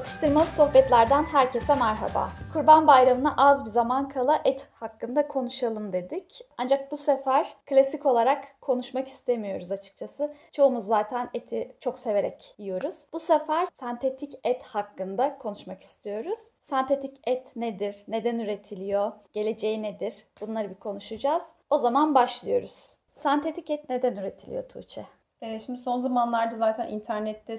Atıştırmalık 0.00 0.50
sohbetlerden 0.50 1.24
herkese 1.24 1.74
merhaba. 1.74 2.30
Kurban 2.52 2.86
Bayramı'na 2.86 3.34
az 3.36 3.64
bir 3.64 3.70
zaman 3.70 4.08
kala 4.08 4.40
et 4.44 4.68
hakkında 4.74 5.28
konuşalım 5.28 5.92
dedik. 5.92 6.40
Ancak 6.58 6.92
bu 6.92 6.96
sefer 6.96 7.56
klasik 7.66 8.06
olarak 8.06 8.60
konuşmak 8.60 9.08
istemiyoruz 9.08 9.72
açıkçası. 9.72 10.34
Çoğumuz 10.52 10.84
zaten 10.84 11.30
eti 11.34 11.76
çok 11.80 11.98
severek 11.98 12.54
yiyoruz. 12.58 13.06
Bu 13.12 13.20
sefer 13.20 13.68
sentetik 13.80 14.34
et 14.44 14.62
hakkında 14.62 15.38
konuşmak 15.38 15.80
istiyoruz. 15.80 16.38
Sentetik 16.62 17.20
et 17.26 17.56
nedir? 17.56 18.04
Neden 18.08 18.38
üretiliyor? 18.38 19.12
Geleceği 19.32 19.82
nedir? 19.82 20.26
Bunları 20.40 20.70
bir 20.70 20.74
konuşacağız. 20.74 21.52
O 21.70 21.78
zaman 21.78 22.14
başlıyoruz. 22.14 22.96
Sentetik 23.10 23.70
et 23.70 23.88
neden 23.88 24.16
üretiliyor 24.16 24.68
Tuğçe? 24.68 25.06
Ee, 25.42 25.58
şimdi 25.58 25.78
son 25.78 25.98
zamanlarda 25.98 26.56
zaten 26.56 26.88
internette 26.88 27.58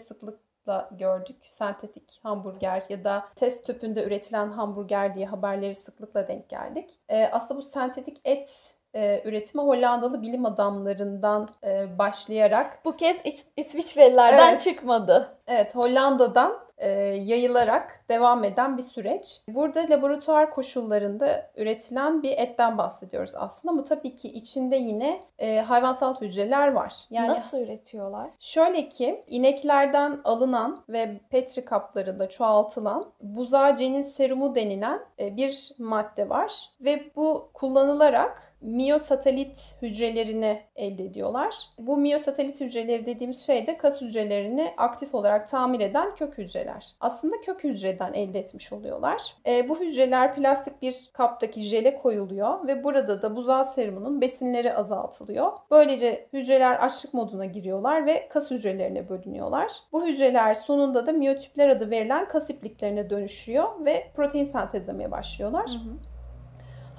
sıklıkla 0.62 0.90
gördük. 0.92 1.36
Sentetik 1.50 2.20
hamburger 2.24 2.84
ya 2.90 3.04
da 3.04 3.26
test 3.36 3.66
tüpünde 3.66 4.04
üretilen 4.04 4.50
hamburger 4.50 5.16
diye 5.16 5.26
haberleri 5.26 5.76
sıklıkla 5.76 6.28
denk 6.28 6.50
geldik. 6.50 6.90
Ee, 7.10 7.30
aslında 7.32 7.58
bu 7.60 7.62
sentetik 7.64 8.18
et 8.26 8.76
e, 8.96 9.22
üretimi 9.26 9.64
Hollandalı 9.64 10.22
bilim 10.22 10.46
adamlarından 10.46 11.48
e, 11.64 11.98
başlayarak 11.98 12.86
Bu 12.86 12.96
kez 12.96 13.18
İç- 13.24 13.46
İsviçrelilerden 13.58 14.50
Evet. 14.50 14.60
çıkmadı. 14.60 15.38
Evet, 15.48 15.76
Hollanda'dan 15.76 16.58
yayılarak 16.88 18.06
devam 18.10 18.44
eden 18.44 18.78
bir 18.78 18.84
süreç. 18.84 19.42
Burada 19.48 19.90
laboratuvar 19.90 20.52
koşullarında 20.52 21.52
üretilen 21.58 22.24
bir 22.24 22.32
etten 22.38 22.78
bahsediyoruz 22.78 23.34
aslında 23.36 23.72
ama 23.72 23.84
tabii 23.84 24.16
ki 24.16 24.28
içinde 24.28 24.76
yine 24.76 25.20
e, 25.40 25.60
hayvansal 25.62 26.16
hücreler 26.22 26.72
var. 26.72 26.94
Yani 27.10 27.28
Nasıl 27.28 27.60
üretiyorlar? 27.60 28.30
Şöyle 28.40 28.90
ki 28.90 29.24
ineklerden 29.28 30.20
alınan 30.24 30.84
ve 30.90 31.20
petri 31.30 31.66
kaplarında 31.66 32.30
çoğaltılan 32.30 33.06
buzacenin 33.22 34.02
serumu 34.02 34.56
denilen 34.56 35.00
e, 35.20 35.38
bir 35.38 35.72
madde 35.78 36.30
var 36.30 36.70
ve 36.82 37.12
bu 37.16 37.50
kullanılarak 37.54 38.51
miyosatelit 38.62 39.76
hücrelerini 39.82 40.60
elde 40.76 41.04
ediyorlar. 41.04 41.56
Bu 41.78 41.98
miyosatelit 41.98 42.62
hücreleri 42.62 43.06
dediğimiz 43.06 43.46
şey 43.46 43.68
de 43.68 43.78
kas 43.78 44.02
hücrelerini 44.02 44.74
aktif 44.78 45.16
olarak 45.16 45.50
tamir 45.50 45.80
eden 45.80 46.16
kök 46.16 46.38
hücreler. 46.38 46.96
Aslında 47.00 47.36
kök 47.40 47.64
hücreden 47.64 48.14
elde 48.14 48.40
etmiş 48.40 48.74
oluyorlar. 48.74 49.36
E, 49.48 49.70
bu 49.70 49.80
hücreler 49.80 50.36
plastik 50.36 50.82
bir 50.82 51.10
kaptaki 51.14 51.62
jele 51.62 51.96
koyuluyor 51.96 52.68
ve 52.68 52.84
burada 52.84 53.22
da 53.22 53.36
buzağı 53.36 53.66
serumunun 53.66 54.22
besinleri 54.22 54.74
azaltılıyor. 54.74 55.52
Böylece 55.72 56.28
hücreler 56.34 56.76
açlık 56.76 57.14
moduna 57.14 57.46
giriyorlar 57.46 58.06
ve 58.06 58.28
kas 58.28 58.52
hücrelerine 58.52 59.10
bölünüyorlar. 59.10 59.72
Bu 59.92 60.08
hücreler 60.08 60.54
sonunda 60.54 61.06
da 61.06 61.12
miyotüpler 61.12 61.70
adı 61.70 61.92
verilen 61.92 62.28
kas 62.28 62.50
ipliklerine 62.50 63.10
dönüşüyor 63.10 63.86
ve 63.86 64.12
protein 64.16 64.44
sentezlemeye 64.44 65.12
başlıyorlar. 65.12 65.72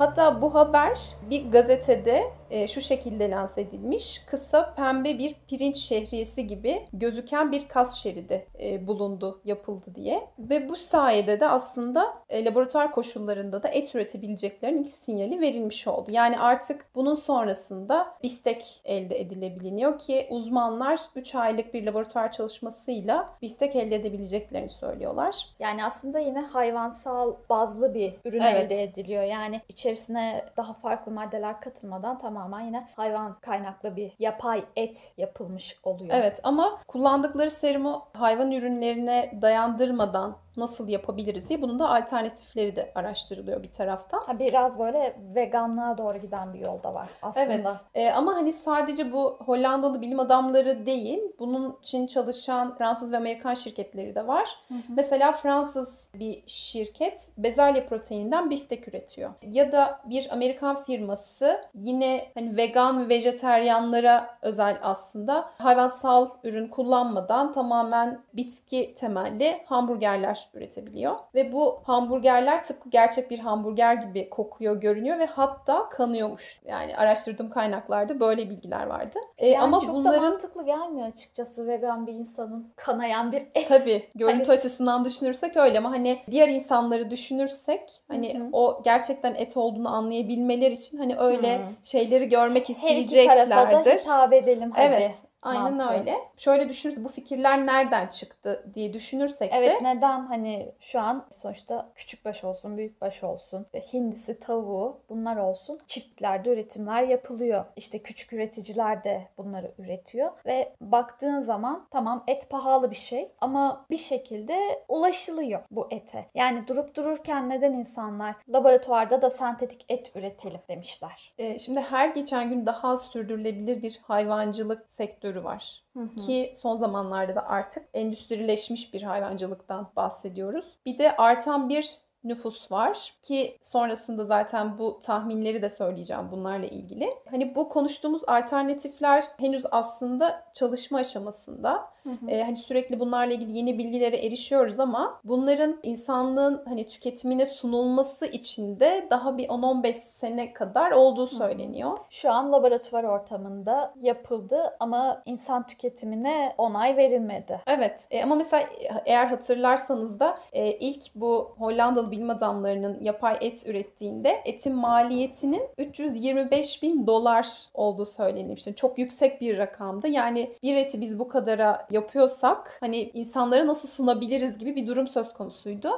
Hatta 0.03 0.43
bu 0.43 0.55
haber 0.55 0.99
bir 1.31 1.51
gazetede 1.51 2.31
e, 2.53 2.67
şu 2.67 2.81
şekilde 2.81 3.31
lanse 3.31 3.61
edilmiş. 3.61 4.19
Kısa 4.27 4.75
pembe 4.75 5.19
bir 5.19 5.35
pirinç 5.49 5.77
şehriyesi 5.77 6.47
gibi 6.47 6.87
gözüken 6.93 7.53
bir 7.53 7.69
kas 7.69 8.03
şeridi 8.03 8.47
e, 8.63 8.87
bulundu, 8.87 9.41
yapıldı 9.45 9.87
diye. 9.95 10.29
Ve 10.39 10.69
bu 10.69 10.77
sayede 10.77 11.41
de 11.41 11.49
aslında 11.49 12.15
e, 12.29 12.45
laboratuvar 12.45 12.93
koşullarında 12.93 13.63
da 13.63 13.69
et 13.69 13.95
üretebileceklerinin 13.95 14.85
ilk 14.85 14.93
sinyali 14.93 15.41
verilmiş 15.41 15.87
oldu. 15.87 16.11
Yani 16.11 16.39
artık 16.39 16.87
bunun 16.95 17.15
sonrasında 17.15 18.15
biftek 18.23 18.81
elde 18.85 19.21
edilebiliniyor 19.21 19.99
ki 19.99 20.27
uzmanlar 20.31 21.01
3 21.17 21.35
aylık 21.35 21.75
bir 21.75 21.87
laboratuvar 21.87 22.31
çalışmasıyla 22.31 23.29
biftek 23.43 23.77
elde 23.77 23.97
edebileceklerini 23.97 24.69
söylüyorlar. 24.69 25.47
Yani 25.59 25.85
aslında 25.85 26.19
yine 26.19 26.41
hayvansal 26.41 27.35
bazlı 27.49 27.95
bir 27.95 28.15
ürün 28.25 28.41
Evet. 28.41 28.73
elde 28.73 28.83
ediliyor. 28.83 29.23
Yani 29.23 29.61
içerisine 29.69 30.45
daha 30.57 30.75
farklı 30.75 31.13
maddeler 31.13 31.61
katılmadan 31.61 32.19
tamamen 32.19 32.42
yine 32.61 32.89
hayvan 32.97 33.33
kaynaklı 33.41 33.97
bir 33.97 34.13
yapay 34.19 34.65
et 34.77 35.13
yapılmış 35.17 35.79
oluyor. 35.83 36.11
Evet 36.13 36.41
ama 36.43 36.79
kullandıkları 36.89 37.51
serumu 37.51 38.09
hayvan 38.17 38.51
ürünlerine 38.51 39.39
dayandırmadan 39.43 40.37
nasıl 40.57 40.89
yapabiliriz 40.89 41.49
diye 41.49 41.63
bunun 41.63 41.79
da 41.79 41.89
alternatifleri 41.91 42.77
de 42.77 42.93
araştırılıyor 42.95 43.63
bir 43.63 43.69
taraftan. 43.69 44.39
Biraz 44.39 44.79
böyle 44.79 45.17
veganlığa 45.35 45.99
doğru 45.99 46.19
giden 46.19 46.55
bir 46.55 46.59
yolda 46.59 46.95
var 46.95 47.09
aslında. 47.23 47.47
Evet 47.53 47.67
e, 47.95 48.11
ama 48.11 48.35
hani 48.35 48.53
sadece 48.53 49.13
bu 49.13 49.37
Hollandalı 49.47 50.01
bilim 50.01 50.21
adamları 50.21 50.87
değil 50.87 51.21
bunun 51.39 51.77
için 51.83 52.07
çalışan 52.07 52.77
Fransız 52.77 53.13
ve 53.13 53.17
Amerikan 53.17 53.55
şirketleri 53.55 54.15
de 54.15 54.27
var. 54.27 54.59
Mesela 54.89 55.33
Fransız 55.33 56.09
bir 56.15 56.43
şirket 56.47 57.31
bezelye 57.39 57.87
proteininden 57.87 58.51
biftek 58.51 58.89
üretiyor. 58.89 59.31
Ya 59.43 59.73
da 59.73 60.01
bir 60.05 60.29
Amerikan 60.33 60.83
firması 60.83 61.61
yine 61.75 62.31
hani 62.35 62.57
vegan 62.57 63.09
ve 63.09 63.09
vejeteryanlara 63.09 64.39
özel 64.43 64.79
aslında 64.83 65.51
hayvansal 65.59 66.29
ürün 66.45 66.69
kullanmadan 66.69 67.53
tamamen 67.53 68.21
bitki 68.35 68.95
temelli 68.95 69.63
hamburgerler 69.67 70.42
üretebiliyor. 70.55 71.15
Ve 71.35 71.53
bu 71.53 71.83
hamburgerler 71.85 72.63
tıpkı 72.65 72.91
gerçek 72.91 73.31
bir 73.31 73.39
hamburger 73.39 73.95
gibi 73.95 74.31
kokuyor, 74.31 74.81
görünüyor 74.81 75.19
ve 75.19 75.27
hatta 75.27 75.89
kanıyormuş. 75.89 76.61
Yani 76.65 76.97
araştırdığım 76.97 77.51
kaynaklarda 77.51 78.21
böyle 78.21 78.51
bilgiler 78.51 78.87
vardı. 78.87 79.19
E, 79.39 79.49
Yani 79.49 79.65
ama 79.65 79.81
çok 79.81 79.89
da 79.91 79.95
bunların 79.95 80.31
mantıklı 80.31 80.65
gelmiyor 80.65 81.07
açıkçası 81.09 81.67
vegan 81.67 82.07
bir 82.07 82.13
insanın 82.13 82.73
kanayan 82.77 83.33
bir 83.33 83.43
et. 83.55 83.69
Tabii 83.69 84.09
görüntü 84.15 84.53
açısından 84.53 85.05
düşünürsek 85.05 85.57
öyle 85.57 85.79
ama 85.79 85.91
hani 85.91 86.19
diğer 86.31 86.49
insanları 86.49 87.11
düşünürsek 87.11 87.81
hani 88.09 88.35
Hı 88.39 88.43
hı. 88.43 88.49
o 88.53 88.83
gerçekten 88.85 89.35
et 89.35 89.57
olduğunu 89.57 89.95
anlayabilmeler 89.95 90.71
için 90.71 90.99
hani 90.99 91.17
öyle 91.19 91.59
Hı. 91.59 91.63
şeyleri 91.83 92.29
görmek 92.29 92.69
Her 92.69 92.97
iki 92.97 93.27
tarafa 93.27 93.49
da 93.49 93.81
isteyeceklerdir. 93.81 94.01
hitap 94.01 94.33
edelim 94.33 94.71
hadi. 94.71 94.87
Evet. 94.87 95.13
Aynen 95.43 95.75
mantığı. 95.77 95.95
öyle. 95.95 96.19
Şöyle 96.37 96.69
düşünürsek 96.69 97.05
bu 97.05 97.09
fikirler 97.09 97.67
nereden 97.67 98.07
çıktı 98.07 98.65
diye 98.75 98.93
düşünürsek 98.93 99.53
Evet 99.55 99.81
de 99.81 99.85
neden 99.85 100.27
hani 100.27 100.73
şu 100.81 101.01
an 101.01 101.27
sonuçta 101.31 101.89
küçük 101.95 102.25
baş 102.25 102.45
olsun, 102.45 102.77
büyük 102.77 103.01
baş 103.01 103.25
olsun, 103.25 103.67
e, 103.75 103.81
hindisi, 103.81 104.39
tavuğu 104.41 105.01
bunlar 105.09 105.37
olsun. 105.37 105.81
Çiftliklerde 105.87 106.51
üretimler 106.51 107.03
yapılıyor. 107.03 107.65
İşte 107.77 107.99
küçük 107.99 108.33
üreticiler 108.33 109.05
de 109.05 109.29
bunları 109.39 109.73
üretiyor 109.79 110.31
ve 110.47 110.73
baktığın 110.81 111.41
zaman 111.41 111.87
tamam 111.91 112.25
et 112.27 112.51
pahalı 112.51 112.91
bir 112.91 112.97
şey 112.97 113.33
ama 113.41 113.87
bir 113.91 113.97
şekilde 113.97 114.59
ulaşılıyor 114.89 115.61
bu 115.71 115.89
ete. 115.91 116.27
Yani 116.35 116.69
durup 116.69 116.95
dururken 116.95 117.49
neden 117.49 117.73
insanlar 117.73 118.35
laboratuvarda 118.49 119.23
da 119.23 119.31
sentetik 119.31 119.85
et 119.89 120.13
üretelim 120.15 120.61
demişler. 120.69 121.35
e, 121.39 121.59
şimdi 121.59 121.81
her 121.81 122.09
geçen 122.09 122.51
gün 122.51 122.67
daha 122.67 122.97
sürdürülebilir 122.97 123.83
bir 123.83 124.01
hayvancılık 124.03 124.91
sektörü 124.91 125.32
var. 125.37 125.85
Ki 126.27 126.53
son 126.55 126.77
zamanlarda 126.77 127.35
da 127.35 127.49
artık 127.49 127.89
endüstrileşmiş 127.95 128.95
bir 128.95 129.03
hayvancılıktan 129.03 129.91
bahsediyoruz. 129.97 130.79
Bir 130.87 130.99
de 130.99 131.17
artan 131.17 131.69
bir 131.69 131.99
nüfus 132.25 132.73
var 132.73 133.15
ki 133.23 133.59
sonrasında 133.63 134.25
zaten 134.25 134.79
bu 134.79 134.99
tahminleri 135.03 135.63
de 135.63 135.69
söyleyeceğim 135.69 136.29
bunlarla 136.31 136.67
ilgili. 136.67 137.11
Hani 137.31 137.55
bu 137.55 137.69
konuştuğumuz 137.69 138.23
alternatifler 138.27 139.25
henüz 139.39 139.65
aslında 139.71 140.45
çalışma 140.55 140.99
aşamasında. 140.99 141.92
Ee, 142.29 142.43
hani 142.43 142.57
sürekli 142.57 143.01
bunlarla 143.01 143.35
ilgili 143.35 143.59
yeni 143.59 143.79
bilgilere 143.79 144.17
erişiyoruz 144.17 144.81
ama 144.81 145.21
bunların 145.25 145.77
insanlığın 145.83 146.63
hani 146.69 146.89
tüketimine 146.89 147.47
sunulması 147.47 148.27
için 148.27 148.81
de 148.81 149.07
daha 149.11 149.39
bir 149.39 149.49
10-15 149.49 149.93
sene 149.93 150.53
kadar 150.53 150.91
olduğu 150.91 151.27
söyleniyor. 151.27 151.99
Şu 152.11 152.33
an 152.33 152.53
laboratuvar 152.53 153.05
ortamında 153.05 153.95
yapıldı 154.01 154.77
ama 154.81 155.23
insan 155.27 155.67
tüketimine 155.67 156.55
onay 156.59 156.97
verilmedi. 156.97 157.61
Evet 157.67 158.09
e, 158.11 158.23
ama 158.23 158.35
mesela 158.35 158.69
eğer 159.07 159.27
hatırlarsanız 159.27 160.21
da 160.21 160.39
e, 160.53 160.73
ilk 160.73 161.15
bu 161.15 161.55
Hollandalı 161.59 162.11
bilim 162.11 162.31
adamlarının 162.31 163.01
yapay 163.01 163.37
et 163.41 163.67
ürettiğinde 163.67 164.43
etin 164.45 164.75
maliyetinin 164.75 165.63
325 165.79 166.83
bin 166.83 167.07
dolar 167.07 167.49
olduğu 167.75 168.07
söylenmişti. 168.07 168.75
Çok 168.75 168.99
yüksek 168.99 169.41
bir 169.41 169.59
rakamdı. 169.59 170.09
Yani 170.09 170.53
bir 170.63 170.77
eti 170.77 171.01
biz 171.01 171.19
bu 171.19 171.29
kadara 171.29 171.87
yapıyorsak 171.93 172.77
hani 172.81 173.11
insanlara 173.15 173.67
nasıl 173.67 173.89
sunabiliriz 173.89 174.59
gibi 174.59 174.77
bir 174.77 174.87
durum 174.87 175.07
söz 175.07 175.33
konusuydu. 175.33 175.91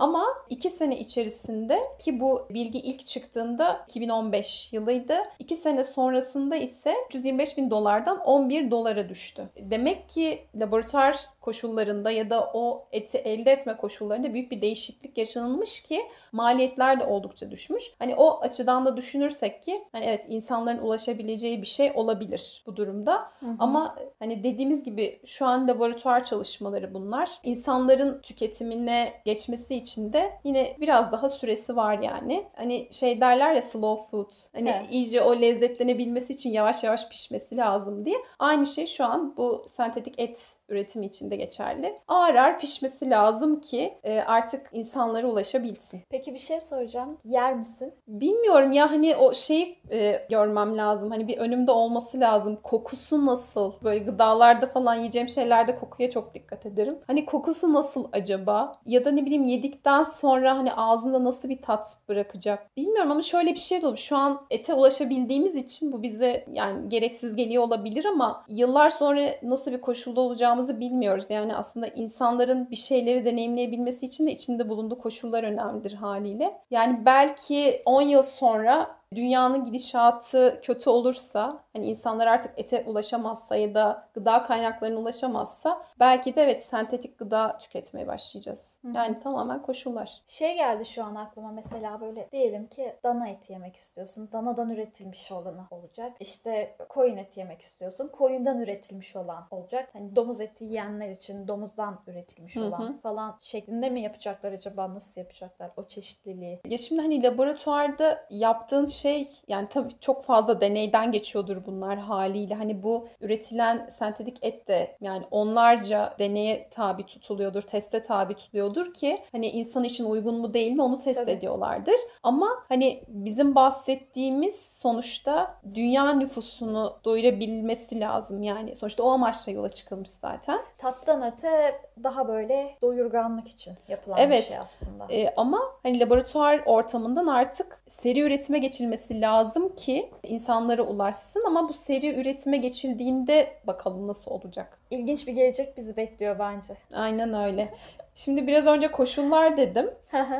Ama 0.00 0.24
iki 0.50 0.70
sene 0.70 0.98
içerisinde 0.98 1.80
ki 1.98 2.20
bu 2.20 2.46
bilgi 2.50 2.78
ilk 2.78 3.06
çıktığında 3.06 3.84
2015 3.88 4.72
yılıydı. 4.72 5.16
İki 5.38 5.56
sene 5.56 5.82
sonrasında 5.82 6.56
ise 6.56 6.94
325 7.08 7.56
bin 7.56 7.70
dolardan 7.70 8.18
11 8.18 8.70
dolara 8.70 9.08
düştü. 9.08 9.48
Demek 9.60 10.08
ki 10.08 10.38
laboratuvar 10.60 11.26
koşullarında 11.48 12.10
ya 12.10 12.30
da 12.30 12.50
o 12.54 12.86
eti 12.92 13.18
elde 13.18 13.52
etme 13.52 13.76
koşullarında 13.76 14.34
büyük 14.34 14.50
bir 14.50 14.62
değişiklik 14.62 15.18
yaşanılmış 15.18 15.80
ki 15.82 16.00
maliyetler 16.32 17.00
de 17.00 17.04
oldukça 17.04 17.50
düşmüş. 17.50 17.84
Hani 17.98 18.14
o 18.14 18.40
açıdan 18.40 18.86
da 18.86 18.96
düşünürsek 18.96 19.62
ki 19.62 19.84
hani 19.92 20.04
evet 20.04 20.24
insanların 20.28 20.78
ulaşabileceği 20.78 21.62
bir 21.62 21.66
şey 21.66 21.92
olabilir 21.94 22.62
bu 22.66 22.76
durumda. 22.76 23.14
Hı 23.40 23.46
hı. 23.46 23.56
Ama 23.58 23.96
hani 24.18 24.44
dediğimiz 24.44 24.84
gibi 24.84 25.20
şu 25.24 25.46
an 25.46 25.68
laboratuvar 25.68 26.24
çalışmaları 26.24 26.94
bunlar. 26.94 27.30
İnsanların 27.42 28.20
tüketimine 28.22 29.12
geçmesi 29.24 29.74
için 29.74 30.12
de 30.12 30.32
yine 30.44 30.76
biraz 30.80 31.12
daha 31.12 31.28
süresi 31.28 31.76
var 31.76 31.98
yani. 31.98 32.46
Hani 32.56 32.88
şey 32.90 33.20
derler 33.20 33.54
ya 33.54 33.62
slow 33.62 34.10
food. 34.10 34.32
Hani 34.52 34.68
evet. 34.68 34.86
iyice 34.90 35.22
o 35.22 35.40
lezzetlenebilmesi 35.40 36.32
için 36.32 36.50
yavaş 36.50 36.84
yavaş 36.84 37.08
pişmesi 37.08 37.56
lazım 37.56 38.04
diye. 38.04 38.16
Aynı 38.38 38.66
şey 38.66 38.86
şu 38.86 39.04
an 39.04 39.36
bu 39.36 39.64
sentetik 39.68 40.14
et 40.18 40.56
üretimi 40.68 41.06
için 41.06 41.30
de 41.30 41.36
geçerli. 41.38 41.98
Ağır 42.08 42.34
ağır 42.34 42.58
pişmesi 42.58 43.10
lazım 43.10 43.60
ki 43.60 43.94
e, 44.04 44.20
artık 44.20 44.66
insanlara 44.72 45.26
ulaşabilsin. 45.26 46.02
Peki 46.10 46.34
bir 46.34 46.38
şey 46.38 46.60
soracağım. 46.60 47.18
Yer 47.24 47.54
misin? 47.54 47.94
Bilmiyorum 48.08 48.72
ya 48.72 48.90
hani 48.90 49.16
o 49.16 49.34
şeyi 49.34 49.78
e, 49.92 50.26
görmem 50.30 50.76
lazım. 50.76 51.10
Hani 51.10 51.28
bir 51.28 51.38
önümde 51.38 51.70
olması 51.70 52.20
lazım. 52.20 52.58
Kokusu 52.62 53.26
nasıl? 53.26 53.72
Böyle 53.84 54.04
gıdalarda 54.04 54.66
falan 54.66 54.94
yiyeceğim 54.94 55.28
şeylerde 55.28 55.74
kokuya 55.74 56.10
çok 56.10 56.34
dikkat 56.34 56.66
ederim. 56.66 56.98
Hani 57.06 57.24
kokusu 57.24 57.72
nasıl 57.72 58.08
acaba? 58.12 58.72
Ya 58.86 59.04
da 59.04 59.10
ne 59.10 59.26
bileyim 59.26 59.44
yedikten 59.44 60.02
sonra 60.02 60.58
hani 60.58 60.72
ağzında 60.72 61.24
nasıl 61.24 61.48
bir 61.48 61.62
tat 61.62 61.98
bırakacak? 62.08 62.76
Bilmiyorum 62.76 63.10
ama 63.10 63.22
şöyle 63.22 63.50
bir 63.50 63.58
şey 63.58 63.82
de 63.82 63.96
Şu 63.96 64.16
an 64.16 64.40
ete 64.50 64.74
ulaşabildiğimiz 64.74 65.54
için 65.54 65.92
bu 65.92 66.02
bize 66.02 66.44
yani 66.52 66.88
gereksiz 66.88 67.36
geliyor 67.36 67.62
olabilir 67.62 68.04
ama 68.04 68.44
yıllar 68.48 68.90
sonra 68.90 69.20
nasıl 69.42 69.72
bir 69.72 69.80
koşulda 69.80 70.20
olacağımızı 70.20 70.80
bilmiyoruz. 70.80 71.24
Yani 71.30 71.56
aslında 71.56 71.86
insanların 71.86 72.70
bir 72.70 72.76
şeyleri 72.76 73.24
deneyimleyebilmesi 73.24 74.06
için 74.06 74.26
de 74.26 74.30
içinde 74.30 74.68
bulunduğu 74.68 74.98
koşullar 74.98 75.44
önemlidir 75.44 75.92
haliyle. 75.92 76.60
Yani 76.70 77.02
belki 77.06 77.82
10 77.84 78.02
yıl 78.02 78.22
sonra 78.22 78.98
dünyanın 79.14 79.64
gidişatı 79.64 80.60
kötü 80.62 80.90
olursa 80.90 81.64
hani 81.72 81.86
insanlar 81.86 82.26
artık 82.26 82.52
ete 82.56 82.84
ulaşamazsa 82.86 83.56
ya 83.56 83.74
da 83.74 84.08
gıda 84.14 84.42
kaynaklarına 84.42 84.98
ulaşamazsa 84.98 85.82
belki 86.00 86.36
de 86.36 86.42
evet 86.42 86.64
sentetik 86.64 87.18
gıda 87.18 87.58
tüketmeye 87.58 88.06
başlayacağız. 88.06 88.78
Hı. 88.82 88.88
Yani 88.94 89.18
tamamen 89.18 89.62
koşullar. 89.62 90.22
Şey 90.26 90.54
geldi 90.54 90.86
şu 90.86 91.04
an 91.04 91.14
aklıma 91.14 91.52
mesela 91.52 92.00
böyle 92.00 92.28
diyelim 92.32 92.66
ki 92.66 92.96
dana 93.04 93.28
eti 93.28 93.52
yemek 93.52 93.76
istiyorsun. 93.76 94.28
Danadan 94.32 94.70
üretilmiş 94.70 95.32
olanı 95.32 95.66
olacak. 95.70 96.12
İşte 96.20 96.76
koyun 96.88 97.16
eti 97.16 97.40
yemek 97.40 97.60
istiyorsun. 97.60 98.08
Koyundan 98.08 98.58
üretilmiş 98.58 99.16
olan 99.16 99.46
olacak. 99.50 99.88
Hani 99.92 100.16
domuz 100.16 100.40
eti 100.40 100.64
yiyenler 100.64 101.10
için 101.10 101.48
domuzdan 101.48 102.00
üretilmiş 102.06 102.56
olan 102.56 102.80
hı 102.80 102.86
hı. 102.86 103.00
falan 103.02 103.36
şeklinde 103.40 103.90
mi 103.90 104.00
yapacaklar 104.00 104.52
acaba? 104.52 104.94
Nasıl 104.94 105.20
yapacaklar 105.20 105.70
o 105.76 105.84
çeşitliliği? 105.84 106.60
Ya 106.68 106.78
şimdi 106.78 107.02
hani 107.02 107.22
laboratuvarda 107.22 108.26
yaptığın 108.30 108.86
şey 109.00 109.26
yani 109.48 109.68
tabii 109.68 109.92
çok 110.00 110.22
fazla 110.22 110.60
deneyden 110.60 111.12
geçiyordur 111.12 111.56
bunlar 111.66 111.98
haliyle. 111.98 112.54
Hani 112.54 112.82
bu 112.82 113.08
üretilen 113.20 113.88
sentetik 113.88 114.36
et 114.42 114.68
de 114.68 114.96
yani 115.00 115.24
onlarca 115.30 116.14
deneye 116.18 116.68
tabi 116.70 117.06
tutuluyordur, 117.06 117.62
teste 117.62 118.02
tabi 118.02 118.34
tutuluyordur 118.34 118.94
ki 118.94 119.22
hani 119.32 119.50
insan 119.50 119.84
için 119.84 120.04
uygun 120.04 120.40
mu 120.40 120.54
değil 120.54 120.72
mi 120.72 120.82
onu 120.82 120.98
test 120.98 121.20
tabii. 121.20 121.30
ediyorlardır. 121.30 121.96
Ama 122.22 122.48
hani 122.68 123.04
bizim 123.08 123.54
bahsettiğimiz 123.54 124.72
sonuçta 124.74 125.60
dünya 125.74 126.12
nüfusunu 126.12 126.96
doyurabilmesi 127.04 128.00
lazım. 128.00 128.42
Yani 128.42 128.76
sonuçta 128.76 129.02
o 129.02 129.10
amaçla 129.10 129.52
yola 129.52 129.68
çıkılmış 129.68 130.08
zaten. 130.10 130.60
Tattan 130.78 131.32
öte 131.32 131.80
daha 132.02 132.28
böyle 132.28 132.76
doyurganlık 132.82 133.48
için 133.48 133.74
yapılan 133.88 134.18
evet, 134.20 134.42
bir 134.42 134.48
şey 134.48 134.58
aslında. 134.58 135.06
E, 135.10 135.34
ama 135.36 135.60
hani 135.82 136.00
laboratuvar 136.00 136.62
ortamından 136.66 137.26
artık 137.26 137.82
seri 137.86 138.20
üretime 138.20 138.58
geçilmesi 138.58 138.87
lazım 139.20 139.74
ki 139.74 140.10
insanlara 140.22 140.82
ulaşsın 140.82 141.42
ama 141.46 141.68
bu 141.68 141.72
seri 141.72 142.20
üretime 142.20 142.56
geçildiğinde 142.56 143.48
bakalım 143.66 144.08
nasıl 144.08 144.30
olacak. 144.30 144.78
İlginç 144.90 145.26
bir 145.26 145.32
gelecek 145.32 145.76
bizi 145.76 145.96
bekliyor 145.96 146.38
bence. 146.38 146.74
Aynen 146.94 147.34
öyle. 147.34 147.68
Şimdi 148.14 148.46
biraz 148.46 148.66
önce 148.66 148.90
koşullar 148.90 149.56
dedim. 149.56 149.90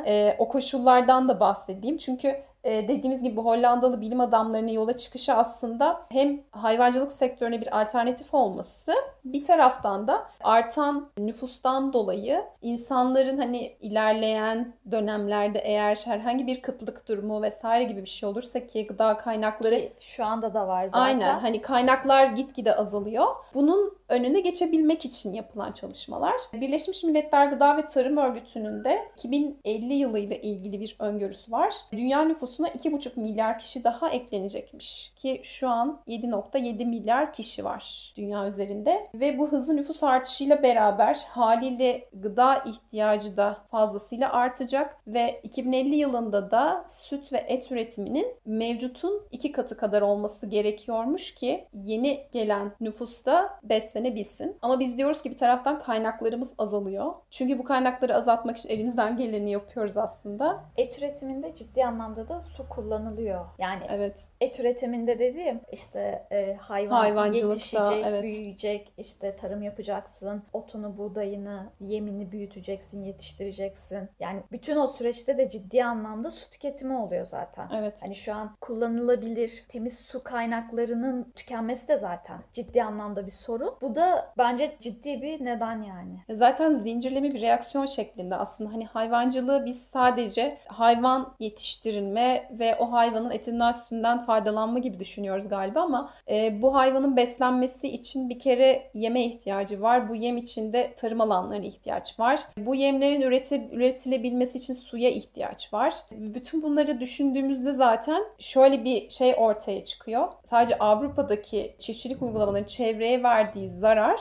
ee, 0.05 0.35
o 0.39 0.47
koşullardan 0.47 1.29
da 1.29 1.39
bahsedeyim. 1.39 1.97
Çünkü 1.97 2.35
e, 2.63 2.87
dediğimiz 2.87 3.23
gibi 3.23 3.41
Hollandalı 3.41 4.01
bilim 4.01 4.19
adamlarının 4.19 4.71
yola 4.71 4.93
çıkışı 4.93 5.33
aslında 5.33 6.01
hem 6.11 6.41
hayvancılık 6.51 7.11
sektörüne 7.11 7.61
bir 7.61 7.81
alternatif 7.81 8.33
olması 8.33 8.93
bir 9.25 9.43
taraftan 9.43 10.07
da 10.07 10.25
artan 10.43 11.09
nüfustan 11.17 11.93
dolayı 11.93 12.43
insanların 12.61 13.37
hani 13.37 13.77
ilerleyen 13.81 14.73
dönemlerde 14.91 15.59
eğer 15.59 16.01
herhangi 16.05 16.47
bir 16.47 16.61
kıtlık 16.61 17.07
durumu 17.07 17.41
vesaire 17.41 17.83
gibi 17.83 18.01
bir 18.01 18.09
şey 18.09 18.29
olursa 18.29 18.65
ki 18.65 18.87
gıda 18.87 19.17
kaynakları 19.17 19.75
ki 19.75 19.93
şu 19.99 20.25
anda 20.25 20.53
da 20.53 20.67
var 20.67 20.87
zaten. 20.87 21.01
Aynen 21.01 21.39
hani 21.39 21.61
kaynaklar 21.61 22.25
gitgide 22.25 22.75
azalıyor. 22.75 23.25
Bunun 23.53 23.97
önüne 24.09 24.39
geçebilmek 24.39 25.05
için 25.05 25.33
yapılan 25.33 25.71
çalışmalar. 25.71 26.35
Birleşmiş 26.53 27.03
Milletler 27.03 27.45
Gıda 27.45 27.77
ve 27.77 27.87
Tarım 27.87 28.17
Örgütü'nün 28.17 28.83
de 28.83 29.07
2050 29.13 29.93
yılıyla 29.93 30.35
ilgili 30.35 30.79
bir 30.79 30.95
öngörüsü 30.99 31.51
var. 31.51 31.75
Dünya 31.91 32.23
nüfusuna 32.49 32.67
2,5 32.67 33.19
milyar 33.19 33.57
kişi 33.57 33.83
daha 33.83 34.09
eklenecekmiş 34.09 35.13
ki 35.15 35.41
şu 35.43 35.69
an 35.69 35.99
7.7 36.07 36.85
milyar 36.85 37.33
kişi 37.33 37.65
var 37.65 38.13
dünya 38.17 38.47
üzerinde 38.47 39.07
ve 39.13 39.39
bu 39.39 39.51
hızlı 39.51 39.75
nüfus 39.75 40.03
artışıyla 40.03 40.63
beraber 40.63 41.25
haliyle 41.29 42.09
gıda 42.13 42.55
ihtiyacı 42.55 43.37
da 43.37 43.57
fazlasıyla 43.67 44.33
artacak 44.33 44.97
ve 45.07 45.39
2050 45.43 45.95
yılında 45.95 46.51
da 46.51 46.85
süt 46.87 47.33
ve 47.33 47.37
et 47.37 47.71
üretiminin 47.71 48.27
mevcutun 48.45 49.21
iki 49.31 49.51
katı 49.51 49.77
kadar 49.77 50.01
olması 50.01 50.45
gerekiyormuş 50.45 51.35
ki 51.35 51.67
yeni 51.73 52.27
gelen 52.31 52.71
nüfusta 52.81 53.59
beslenebilsin. 53.63 54.57
Ama 54.61 54.79
biz 54.79 54.97
diyoruz 54.97 55.21
ki 55.21 55.31
bir 55.31 55.37
taraftan 55.37 55.79
kaynaklarımız 55.79 56.53
azalıyor. 56.57 57.13
Çünkü 57.29 57.59
bu 57.59 57.63
kaynakları 57.63 58.15
azaltmak 58.15 58.57
için 58.57 58.69
elimizden 58.69 59.17
geleni 59.17 59.51
yapıyoruz 59.51 59.97
aslında. 59.97 60.63
Et 60.77 60.97
üretiminde 60.97 61.55
ciddi 61.55 61.85
anlamda 61.85 62.29
da 62.29 62.38
su 62.39 62.69
kullanılıyor. 62.69 63.45
Yani 63.57 63.83
evet. 63.89 64.29
et 64.41 64.59
üretiminde 64.59 65.19
dediğim 65.19 65.61
işte 65.71 66.27
e, 66.31 66.53
hayvan 66.53 67.33
yetişecek, 67.33 68.05
evet. 68.05 68.23
büyüyecek, 68.23 68.93
işte 68.97 69.35
tarım 69.35 69.61
yapacaksın, 69.61 70.43
otunu, 70.53 70.97
buğdayını, 70.97 71.69
yemini 71.79 72.31
büyüteceksin, 72.31 73.03
yetiştireceksin. 73.03 74.09
Yani 74.19 74.43
bütün 74.51 74.75
o 74.75 74.87
süreçte 74.87 75.37
de 75.37 75.49
ciddi 75.49 75.83
anlamda 75.83 76.31
su 76.31 76.49
tüketimi 76.49 76.93
oluyor 76.93 77.25
zaten. 77.25 77.67
Evet. 77.75 77.99
Hani 78.03 78.15
şu 78.15 78.33
an 78.33 78.55
kullanılabilir 78.61 79.65
temiz 79.69 79.99
su 79.99 80.23
kaynaklarının 80.23 81.31
tükenmesi 81.35 81.87
de 81.87 81.97
zaten 81.97 82.39
ciddi 82.53 82.83
anlamda 82.83 83.25
bir 83.25 83.31
sorun. 83.31 83.75
Bu 83.81 83.95
da 83.95 84.33
bence 84.37 84.75
ciddi 84.79 85.21
bir 85.21 85.45
neden 85.45 85.81
yani. 85.81 86.23
Zaten 86.29 86.73
zincirleme 86.73 87.31
bir 87.31 87.41
reaksiyon 87.41 87.85
şeklinde 87.85 88.35
aslında 88.35 88.73
hani 88.73 88.85
hayvancılığı 88.85 89.65
biz 89.65 89.83
sadece 89.83 90.57
hayvan 90.67 91.33
yetiştirilme 91.39 92.28
ve 92.51 92.75
o 92.79 92.91
hayvanın 92.91 93.31
etinden 93.31 93.71
sütünden 93.71 94.19
faydalanma 94.19 94.79
gibi 94.79 94.99
düşünüyoruz 94.99 95.49
galiba 95.49 95.81
ama 95.81 96.13
e, 96.29 96.61
bu 96.61 96.75
hayvanın 96.75 97.17
beslenmesi 97.17 97.87
için 97.87 98.29
bir 98.29 98.39
kere 98.39 98.91
yeme 98.93 99.25
ihtiyacı 99.25 99.81
var. 99.81 100.09
Bu 100.09 100.15
yem 100.15 100.37
için 100.37 100.73
de 100.73 100.93
tarım 100.97 101.21
alanlarına 101.21 101.65
ihtiyaç 101.65 102.19
var. 102.19 102.39
Bu 102.57 102.75
yemlerin 102.75 103.21
üreti, 103.21 103.69
üretilebilmesi 103.71 104.57
için 104.57 104.73
suya 104.73 105.09
ihtiyaç 105.09 105.73
var. 105.73 105.93
Bütün 106.11 106.61
bunları 106.61 106.99
düşündüğümüzde 106.99 107.71
zaten 107.71 108.23
şöyle 108.39 108.83
bir 108.83 109.09
şey 109.09 109.35
ortaya 109.37 109.83
çıkıyor. 109.83 110.27
Sadece 110.43 110.77
Avrupa'daki 110.77 111.75
çiftçilik 111.79 112.21
uygulamalarının 112.21 112.67
çevreye 112.67 113.23
verdiği 113.23 113.69
zarar 113.69 114.19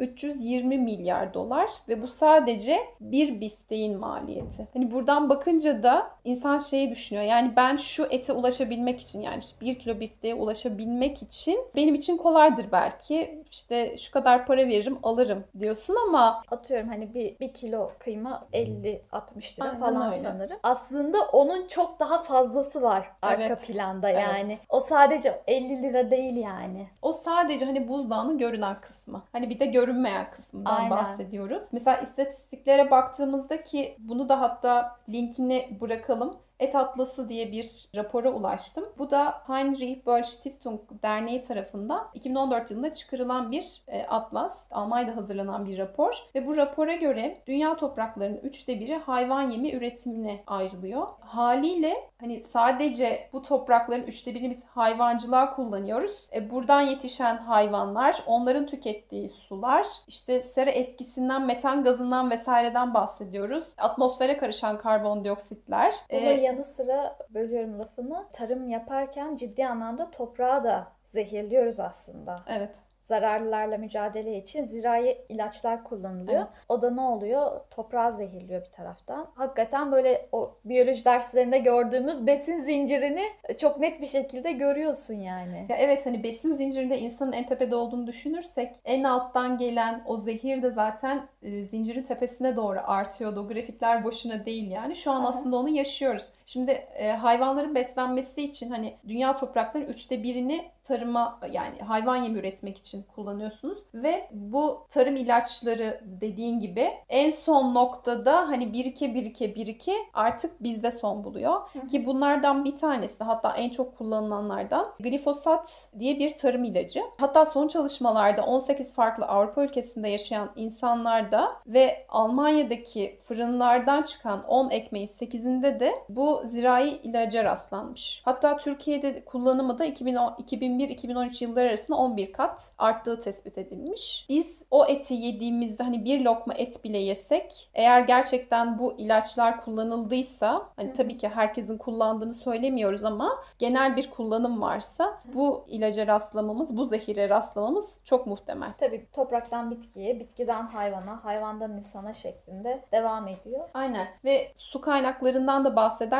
320 0.00 0.78
milyar 0.78 1.34
dolar 1.34 1.70
ve 1.88 2.02
bu 2.02 2.08
sadece 2.08 2.78
bir 3.00 3.40
bifteğin 3.40 3.98
maliyeti. 3.98 4.68
Hani 4.72 4.90
buradan 4.90 5.30
bakınca 5.30 5.82
da 5.82 6.10
insan 6.24 6.58
şeyi 6.58 6.90
düşünüyor. 6.90 7.24
Yani 7.24 7.52
ben 7.56 7.76
şu 7.76 8.06
ete 8.10 8.32
ulaşabilmek 8.32 9.00
için 9.00 9.20
yani 9.20 9.38
işte 9.38 9.60
bir 9.60 9.78
kilo 9.78 10.00
bifteğe 10.00 10.34
ulaşabilmek 10.34 11.22
için 11.22 11.58
benim 11.76 11.94
için 11.94 12.16
kolaydır 12.16 12.66
belki. 12.72 13.44
İşte 13.50 13.96
şu 13.96 14.12
kadar 14.12 14.46
para 14.46 14.66
veririm 14.66 14.98
alırım 15.02 15.44
diyorsun 15.60 15.96
ama 16.08 16.42
atıyorum 16.50 16.88
hani 16.88 17.14
bir, 17.14 17.38
bir 17.38 17.52
kilo 17.52 17.90
kıyma 17.98 18.46
50-60 18.52 19.60
lira 19.60 19.68
Aynen 19.68 19.80
falan 19.80 20.12
öyle. 20.12 20.22
sanırım. 20.22 20.58
Aslında 20.62 21.18
onun 21.32 21.68
çok 21.68 22.00
daha 22.00 22.22
fazlası 22.22 22.82
var 22.82 23.12
arka 23.22 23.42
evet. 23.42 23.66
planda 23.66 24.08
yani. 24.08 24.52
Evet. 24.52 24.64
O 24.68 24.80
sadece 24.80 25.42
50 25.46 25.82
lira 25.82 26.10
değil 26.10 26.36
yani. 26.36 26.88
O 27.02 27.12
sadece 27.12 27.64
hani 27.64 27.88
buzdağının 27.88 28.38
görünen 28.38 28.80
kısmı. 28.80 29.22
Hani 29.32 29.50
bir 29.50 29.60
de 29.60 29.65
görünmeyen 29.66 30.30
kısmından 30.30 30.76
Aynen. 30.76 30.90
bahsediyoruz. 30.90 31.62
Mesela 31.72 31.96
istatistiklere 31.96 32.90
baktığımızda 32.90 33.64
ki 33.64 33.96
bunu 33.98 34.28
da 34.28 34.40
hatta 34.40 34.96
linkini 35.08 35.78
bırakalım. 35.80 36.32
Et 36.60 36.74
Atlası 36.74 37.28
diye 37.28 37.52
bir 37.52 37.88
rapora 37.96 38.30
ulaştım. 38.30 38.84
Bu 38.98 39.10
da 39.10 39.42
Heinrich 39.46 40.06
Böll 40.06 40.22
Stiftung 40.22 40.80
Derneği 41.02 41.42
tarafından 41.42 42.08
2014 42.14 42.70
yılında 42.70 42.92
çıkarılan 42.92 43.50
bir 43.50 43.82
e, 43.88 44.02
atlas. 44.02 44.68
Almanya'da 44.72 45.16
hazırlanan 45.16 45.66
bir 45.66 45.78
rapor. 45.78 46.14
Ve 46.34 46.46
bu 46.46 46.56
rapora 46.56 46.94
göre 46.94 47.42
dünya 47.46 47.76
topraklarının 47.76 48.36
üçte 48.36 48.80
biri 48.80 48.94
hayvan 48.94 49.50
yemi 49.50 49.72
üretimine 49.72 50.40
ayrılıyor. 50.46 51.06
Haliyle 51.20 51.94
hani 52.20 52.40
sadece 52.40 53.28
bu 53.32 53.42
toprakların 53.42 54.02
üçte 54.02 54.34
birini 54.34 54.50
biz 54.50 54.64
hayvancılığa 54.64 55.54
kullanıyoruz. 55.56 56.28
E, 56.34 56.50
buradan 56.50 56.80
yetişen 56.80 57.36
hayvanlar, 57.36 58.22
onların 58.26 58.66
tükettiği 58.66 59.28
sular, 59.28 59.86
işte 60.08 60.40
sera 60.40 60.70
etkisinden, 60.70 61.46
metan 61.46 61.84
gazından 61.84 62.30
vesaireden 62.30 62.94
bahsediyoruz. 62.94 63.72
Atmosfere 63.78 64.36
karışan 64.36 64.78
karbondioksitler. 64.78 65.94
E, 66.10 66.45
yanı 66.46 66.64
sıra 66.64 67.16
bölüyorum 67.30 67.78
lafını. 67.78 68.26
Tarım 68.32 68.68
yaparken 68.68 69.36
ciddi 69.36 69.66
anlamda 69.66 70.10
toprağı 70.10 70.64
da 70.64 70.86
zehirliyoruz 71.04 71.80
aslında. 71.80 72.36
evet. 72.48 72.82
Zararlılarla 73.00 73.78
mücadele 73.78 74.36
için 74.38 74.64
zirai 74.64 75.24
ilaçlar 75.28 75.84
kullanılıyor. 75.84 76.42
Evet. 76.42 76.64
O 76.68 76.82
da 76.82 76.90
ne 76.90 77.00
oluyor? 77.00 77.60
Toprağı 77.70 78.12
zehirliyor 78.12 78.60
bir 78.60 78.70
taraftan. 78.70 79.26
Hakikaten 79.34 79.92
böyle 79.92 80.28
o 80.32 80.54
biyoloji 80.64 81.04
derslerinde 81.04 81.58
gördüğümüz 81.58 82.26
besin 82.26 82.58
zincirini 82.58 83.22
çok 83.58 83.80
net 83.80 84.00
bir 84.00 84.06
şekilde 84.06 84.52
görüyorsun 84.52 85.14
yani. 85.14 85.66
Ya 85.68 85.76
evet 85.76 86.06
hani 86.06 86.22
besin 86.24 86.52
zincirinde 86.52 86.98
insanın 86.98 87.32
en 87.32 87.46
tepede 87.46 87.76
olduğunu 87.76 88.06
düşünürsek 88.06 88.74
en 88.84 89.04
alttan 89.04 89.58
gelen 89.58 90.02
o 90.06 90.16
zehir 90.16 90.62
de 90.62 90.70
zaten 90.70 91.26
e, 91.42 91.64
zincirin 91.64 92.02
tepesine 92.02 92.56
doğru 92.56 92.78
artıyordu. 92.84 93.40
O 93.40 93.48
grafikler 93.48 94.04
boşuna 94.04 94.46
değil 94.46 94.70
yani. 94.70 94.96
Şu 94.96 95.10
an 95.10 95.20
Aha. 95.20 95.28
aslında 95.28 95.56
onu 95.56 95.68
yaşıyoruz. 95.68 96.32
Şimdi 96.46 96.70
e, 96.70 97.12
hayvanların 97.12 97.74
beslenmesi 97.74 98.42
için 98.42 98.70
hani 98.70 98.96
dünya 99.08 99.36
topraklarının 99.36 99.88
üçte 99.88 100.22
birini 100.22 100.70
tarıma 100.86 101.40
yani 101.50 101.78
hayvan 101.80 102.16
yemi 102.16 102.38
üretmek 102.38 102.78
için 102.78 103.02
kullanıyorsunuz 103.02 103.78
ve 103.94 104.28
bu 104.32 104.86
tarım 104.90 105.16
ilaçları 105.16 106.00
dediğin 106.04 106.60
gibi 106.60 106.90
en 107.08 107.30
son 107.30 107.74
noktada 107.74 108.48
hani 108.48 108.72
birike 108.72 109.14
birike 109.14 109.54
birike 109.54 109.92
artık 110.14 110.62
bizde 110.62 110.90
son 110.90 111.24
buluyor. 111.24 111.60
Ki 111.90 112.06
bunlardan 112.06 112.64
bir 112.64 112.76
tanesi 112.76 113.24
hatta 113.24 113.56
en 113.56 113.70
çok 113.70 113.98
kullanılanlardan 113.98 114.86
glifosat 115.00 115.88
diye 115.98 116.18
bir 116.18 116.36
tarım 116.36 116.64
ilacı. 116.64 117.02
Hatta 117.18 117.46
son 117.46 117.68
çalışmalarda 117.68 118.42
18 118.42 118.94
farklı 118.94 119.24
Avrupa 119.24 119.64
ülkesinde 119.64 120.08
yaşayan 120.08 120.50
insanlarda 120.56 121.52
ve 121.66 122.06
Almanya'daki 122.08 123.18
fırınlardan 123.22 124.02
çıkan 124.02 124.44
10 124.48 124.70
ekmeğin 124.70 125.06
8'inde 125.06 125.80
de 125.80 125.94
bu 126.08 126.35
zirai 126.44 126.88
ilaca 126.88 127.44
rastlanmış. 127.44 128.22
Hatta 128.24 128.56
Türkiye'de 128.56 129.24
kullanımı 129.24 129.78
da 129.78 129.84
2010 129.84 130.36
2001-2013 130.46 131.44
yılları 131.44 131.68
arasında 131.68 131.96
11 131.96 132.32
kat 132.32 132.72
arttığı 132.78 133.20
tespit 133.20 133.58
edilmiş. 133.58 134.26
Biz 134.28 134.62
o 134.70 134.86
eti 134.86 135.14
yediğimizde 135.14 135.82
hani 135.82 136.04
bir 136.04 136.20
lokma 136.20 136.54
et 136.54 136.84
bile 136.84 136.98
yesek 136.98 137.70
eğer 137.74 138.00
gerçekten 138.00 138.78
bu 138.78 138.94
ilaçlar 138.98 139.60
kullanıldıysa 139.60 140.68
hani 140.76 140.92
tabii 140.92 141.16
ki 141.16 141.28
herkesin 141.28 141.78
kullandığını 141.78 142.34
söylemiyoruz 142.34 143.04
ama 143.04 143.42
genel 143.58 143.96
bir 143.96 144.10
kullanım 144.10 144.60
varsa 144.60 145.20
bu 145.34 145.64
ilaca 145.68 146.06
rastlamamız, 146.06 146.76
bu 146.76 146.86
zehire 146.86 147.28
rastlamamız 147.28 148.00
çok 148.04 148.26
muhtemel. 148.26 148.72
Tabii 148.78 149.06
topraktan 149.12 149.70
bitkiye, 149.70 150.20
bitkiden 150.20 150.66
hayvana, 150.66 151.24
hayvandan 151.24 151.76
insana 151.76 152.14
şeklinde 152.14 152.84
devam 152.92 153.28
ediyor. 153.28 153.60
Aynen 153.74 154.06
ve 154.24 154.52
su 154.54 154.80
kaynaklarından 154.80 155.64
da 155.64 155.76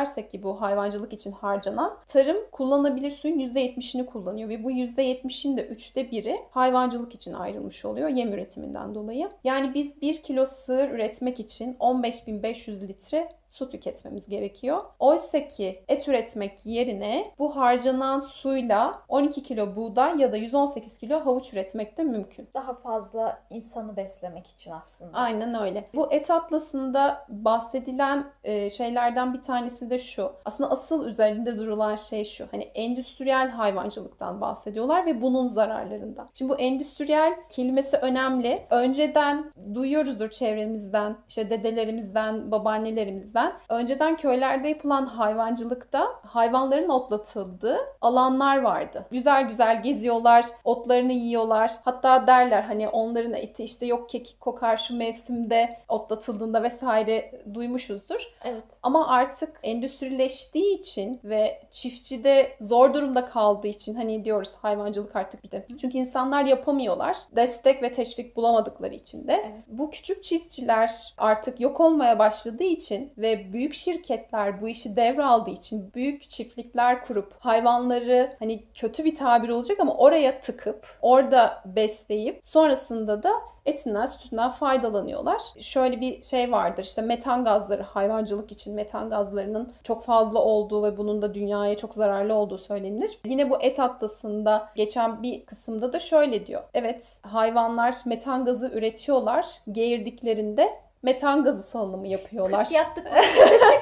bahsedersek 0.07 0.31
ki 0.31 0.43
bu 0.43 0.61
hayvancılık 0.61 1.13
için 1.13 1.31
harcanan 1.31 1.97
tarım 2.07 2.37
kullanılabilir 2.51 3.11
suyun 3.11 3.39
%70'ini 3.39 4.05
kullanıyor 4.05 4.49
ve 4.49 4.63
bu 4.63 4.71
%70'in 4.71 5.57
de 5.57 5.67
üçte 5.67 6.11
biri 6.11 6.39
hayvancılık 6.51 7.15
için 7.15 7.33
ayrılmış 7.33 7.85
oluyor 7.85 8.09
yem 8.09 8.33
üretiminden 8.33 8.95
dolayı. 8.95 9.29
Yani 9.43 9.73
biz 9.73 10.01
1 10.01 10.21
kilo 10.21 10.45
sığır 10.45 10.91
üretmek 10.91 11.39
için 11.39 11.73
15.500 11.73 12.87
litre 12.87 13.29
su 13.49 13.69
tüketmemiz 13.69 14.27
gerekiyor. 14.27 14.81
Oysa 14.99 15.47
ki 15.47 15.83
et 15.87 16.07
üretmek 16.07 16.65
yerine 16.65 17.31
bu 17.39 17.55
harcanan 17.55 18.19
suyla 18.19 19.01
12 19.07 19.43
kilo 19.43 19.75
buğday 19.75 20.17
ya 20.21 20.31
da 20.31 20.37
118 20.37 20.97
kilo 20.97 21.25
havuç 21.25 21.53
üretmek 21.53 21.97
de 21.97 22.03
mümkün. 22.03 22.49
Daha 22.53 22.73
fazla 22.73 23.41
insanı 23.49 23.97
beslemek 23.97 24.47
için 24.47 24.71
aslında. 24.71 25.17
Aynen 25.17 25.61
öyle. 25.61 25.89
Bu 25.95 26.13
et 26.13 26.31
atlasında 26.31 27.25
bahsedilen 27.29 28.25
e, 28.43 28.69
şeylerden 28.69 29.33
bir 29.33 29.41
tanesi 29.41 29.89
de 29.89 29.97
şu. 29.97 30.31
Aslında 30.45 30.71
asıl 30.71 31.07
üzerinde 31.07 31.57
durulan 31.57 31.95
şey 31.95 32.23
şu. 32.25 32.47
Hani 32.51 32.63
endüstriyel 32.63 33.49
hayvancılıktan 33.49 34.41
bahsediyorlar 34.41 35.05
ve 35.05 35.21
bunun 35.21 35.47
zararlarından. 35.47 36.29
Şimdi 36.33 36.51
bu 36.51 36.57
endüstriyel 36.57 37.33
kelimesi 37.49 37.97
önemli. 37.97 38.67
Önceden 38.69 39.51
duyuyoruzdur 39.73 40.29
çevremizden, 40.29 41.17
işte 41.29 41.49
dedelerimizden, 41.49 42.51
babaannelerimizden. 42.51 43.36
Önceden 43.69 44.15
köylerde 44.15 44.67
yapılan 44.67 45.05
hayvancılıkta 45.05 46.07
hayvanların 46.25 46.89
otlatıldığı 46.89 47.77
alanlar 48.01 48.61
vardı. 48.61 49.05
Güzel 49.11 49.49
güzel 49.49 49.83
geziyorlar, 49.83 50.45
otlarını 50.63 51.13
yiyorlar. 51.13 51.71
Hatta 51.85 52.27
derler 52.27 52.61
hani 52.61 52.89
onların 52.89 53.33
eti 53.33 53.63
işte 53.63 53.85
yok 53.85 54.09
kekik 54.09 54.41
kokar 54.41 54.77
şu 54.77 54.97
mevsimde 54.97 55.77
otlatıldığında 55.87 56.63
vesaire 56.63 57.41
duymuşuzdur. 57.53 58.33
Evet. 58.43 58.79
Ama 58.83 59.07
artık 59.07 59.59
endüstrileştiği 59.63 60.79
için 60.79 61.19
ve 61.23 61.61
çiftçide 61.71 62.57
zor 62.61 62.93
durumda 62.93 63.25
kaldığı 63.25 63.67
için 63.67 63.95
hani 63.95 64.25
diyoruz 64.25 64.53
hayvancılık 64.61 65.15
artık 65.15 65.43
bitti. 65.43 65.65
Çünkü 65.81 65.97
insanlar 65.97 66.45
yapamıyorlar. 66.45 67.17
Destek 67.35 67.83
ve 67.83 67.93
teşvik 67.93 68.35
bulamadıkları 68.35 68.93
için 68.95 69.27
de. 69.27 69.33
Evet. 69.33 69.63
Bu 69.67 69.91
küçük 69.91 70.23
çiftçiler 70.23 71.13
artık 71.17 71.59
yok 71.59 71.79
olmaya 71.79 72.19
başladığı 72.19 72.63
için 72.63 73.13
ve 73.17 73.26
büyük 73.53 73.73
şirketler 73.73 74.61
bu 74.61 74.69
işi 74.69 74.95
devraldığı 74.95 75.49
için 75.49 75.91
büyük 75.93 76.29
çiftlikler 76.29 77.03
kurup 77.03 77.33
hayvanları 77.39 78.33
hani 78.39 78.63
kötü 78.73 79.05
bir 79.05 79.15
tabir 79.15 79.49
olacak 79.49 79.79
ama 79.79 79.93
oraya 79.93 80.41
tıkıp 80.41 80.97
orada 81.01 81.63
besleyip 81.65 82.39
sonrasında 82.41 83.23
da 83.23 83.31
etinden, 83.67 84.05
sütünden 84.05 84.49
faydalanıyorlar. 84.49 85.41
Şöyle 85.59 86.01
bir 86.01 86.21
şey 86.21 86.51
vardır 86.51 86.83
işte 86.83 87.01
metan 87.01 87.43
gazları 87.43 87.83
hayvancılık 87.83 88.51
için 88.51 88.75
metan 88.75 89.09
gazlarının 89.09 89.71
çok 89.83 90.03
fazla 90.03 90.39
olduğu 90.39 90.83
ve 90.83 90.97
bunun 90.97 91.21
da 91.21 91.33
dünyaya 91.33 91.75
çok 91.75 91.95
zararlı 91.95 92.33
olduğu 92.33 92.57
söylenilir. 92.57 93.19
Yine 93.25 93.49
bu 93.49 93.57
et 93.61 93.79
atlasında 93.79 94.69
geçen 94.75 95.23
bir 95.23 95.45
kısımda 95.45 95.93
da 95.93 95.99
şöyle 95.99 96.47
diyor. 96.47 96.63
Evet 96.73 97.19
hayvanlar 97.21 97.95
metan 98.05 98.45
gazı 98.45 98.67
üretiyorlar. 98.67 99.45
Geğirdiklerinde 99.71 100.86
metan 101.03 101.43
gazı 101.43 101.63
salınımı 101.63 102.07
yapıyorlar. 102.07 102.67
Yattık 102.73 103.07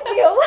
çıkıyor? 0.06 0.36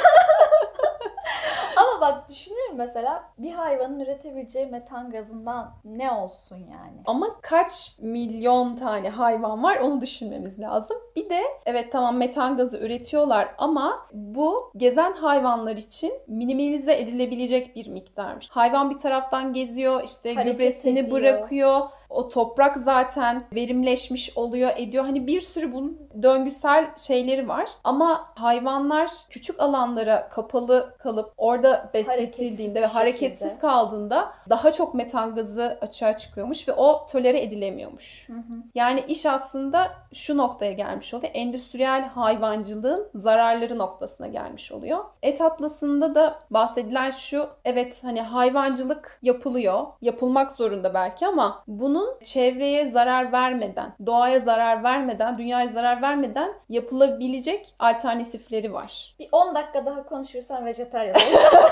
Ama 1.77 2.01
bak 2.01 2.29
düşünüyorum 2.29 2.75
mesela 2.77 3.25
bir 3.39 3.53
hayvanın 3.53 4.01
üretebileceği 4.01 4.67
metan 4.67 5.11
gazından 5.11 5.75
ne 5.85 6.11
olsun 6.11 6.57
yani? 6.57 6.97
Ama 7.07 7.41
kaç 7.43 7.99
milyon 8.01 8.77
tane 8.77 9.09
hayvan 9.11 9.63
var 9.63 9.77
onu 9.77 10.01
düşünmemiz 10.01 10.61
lazım. 10.61 10.97
Bir 11.17 11.31
de 11.31 11.43
evet 11.67 11.93
tamam 11.93 12.17
metan 12.17 12.57
gazı 12.57 12.79
üretiyorlar 12.79 13.49
ama 13.59 14.07
bu 14.13 14.73
gezen 14.77 15.13
hayvanlar 15.13 15.77
için 15.77 16.13
minimalize 16.27 16.99
edilebilecek 16.99 17.77
bir 17.77 17.89
miktarmış. 17.89 18.51
Hayvan 18.51 18.91
bir 18.91 18.99
taraftan 18.99 19.53
geziyor 19.53 20.03
işte 20.05 20.35
Hareket 20.35 20.53
gübresini 20.53 20.99
ediyor. 20.99 21.17
bırakıyor. 21.17 21.81
O 22.11 22.29
toprak 22.29 22.77
zaten 22.77 23.43
verimleşmiş 23.55 24.37
oluyor 24.37 24.71
ediyor. 24.77 25.05
Hani 25.05 25.27
bir 25.27 25.41
sürü 25.41 25.73
bunun 25.73 25.99
döngüsel 26.23 26.87
şeyleri 26.97 27.49
var. 27.49 27.71
Ama 27.85 28.33
hayvanlar 28.35 29.11
küçük 29.31 29.61
alanlara 29.61 30.29
kapalı 30.29 30.95
kalıp 30.99 31.33
orada 31.37 31.91
besletildiğinde 31.95 32.81
Hareketsiz 32.81 32.83
ve 32.83 32.87
hareketsiz 32.87 33.49
şekilde. 33.49 33.61
kaldığında 33.61 34.33
daha 34.49 34.73
çok 34.73 34.95
metan 34.95 35.35
gazı 35.35 35.79
açığa 35.81 36.17
çıkıyormuş 36.17 36.69
ve 36.69 36.73
o 36.73 37.07
tolere 37.07 37.43
edilemiyormuş. 37.43 38.29
Yani 38.75 39.05
iş 39.09 39.27
aslında 39.27 39.91
şu 40.13 40.37
noktaya 40.37 40.73
gelmiş 40.73 41.15
oluyor. 41.15 41.33
Endüstriyel 41.35 42.09
hayvancılığın 42.09 43.09
zararları 43.15 43.79
noktasına 43.79 44.27
gelmiş 44.27 44.73
oluyor. 44.73 45.05
Et 45.23 45.41
atlasında 45.41 46.15
da 46.15 46.39
bahsedilen 46.51 47.11
şu. 47.11 47.49
Evet 47.65 48.05
hani 48.05 48.23
hayvancılık 48.23 49.19
yapılıyor. 49.23 49.87
Yapılmak 50.01 50.53
zorunda 50.53 50.95
belki 50.95 51.27
ama 51.27 51.65
bunun 51.99 52.19
çevreye 52.23 52.87
zarar 52.87 53.33
vermeden, 53.33 53.93
doğaya 54.07 54.41
zarar 54.41 54.85
vermeden, 54.85 55.39
dünyaya 55.39 55.67
zarar 55.67 56.03
vermeden 56.03 56.53
yapılabilecek 56.69 57.75
alternatifleri 57.79 58.73
var. 58.73 59.15
Bir 59.19 59.29
10 59.33 59.55
dakika 59.55 59.87
daha 59.87 60.07
konuşursan 60.07 60.67
vejetaryen 60.67 61.15
olacağım. 61.33 61.65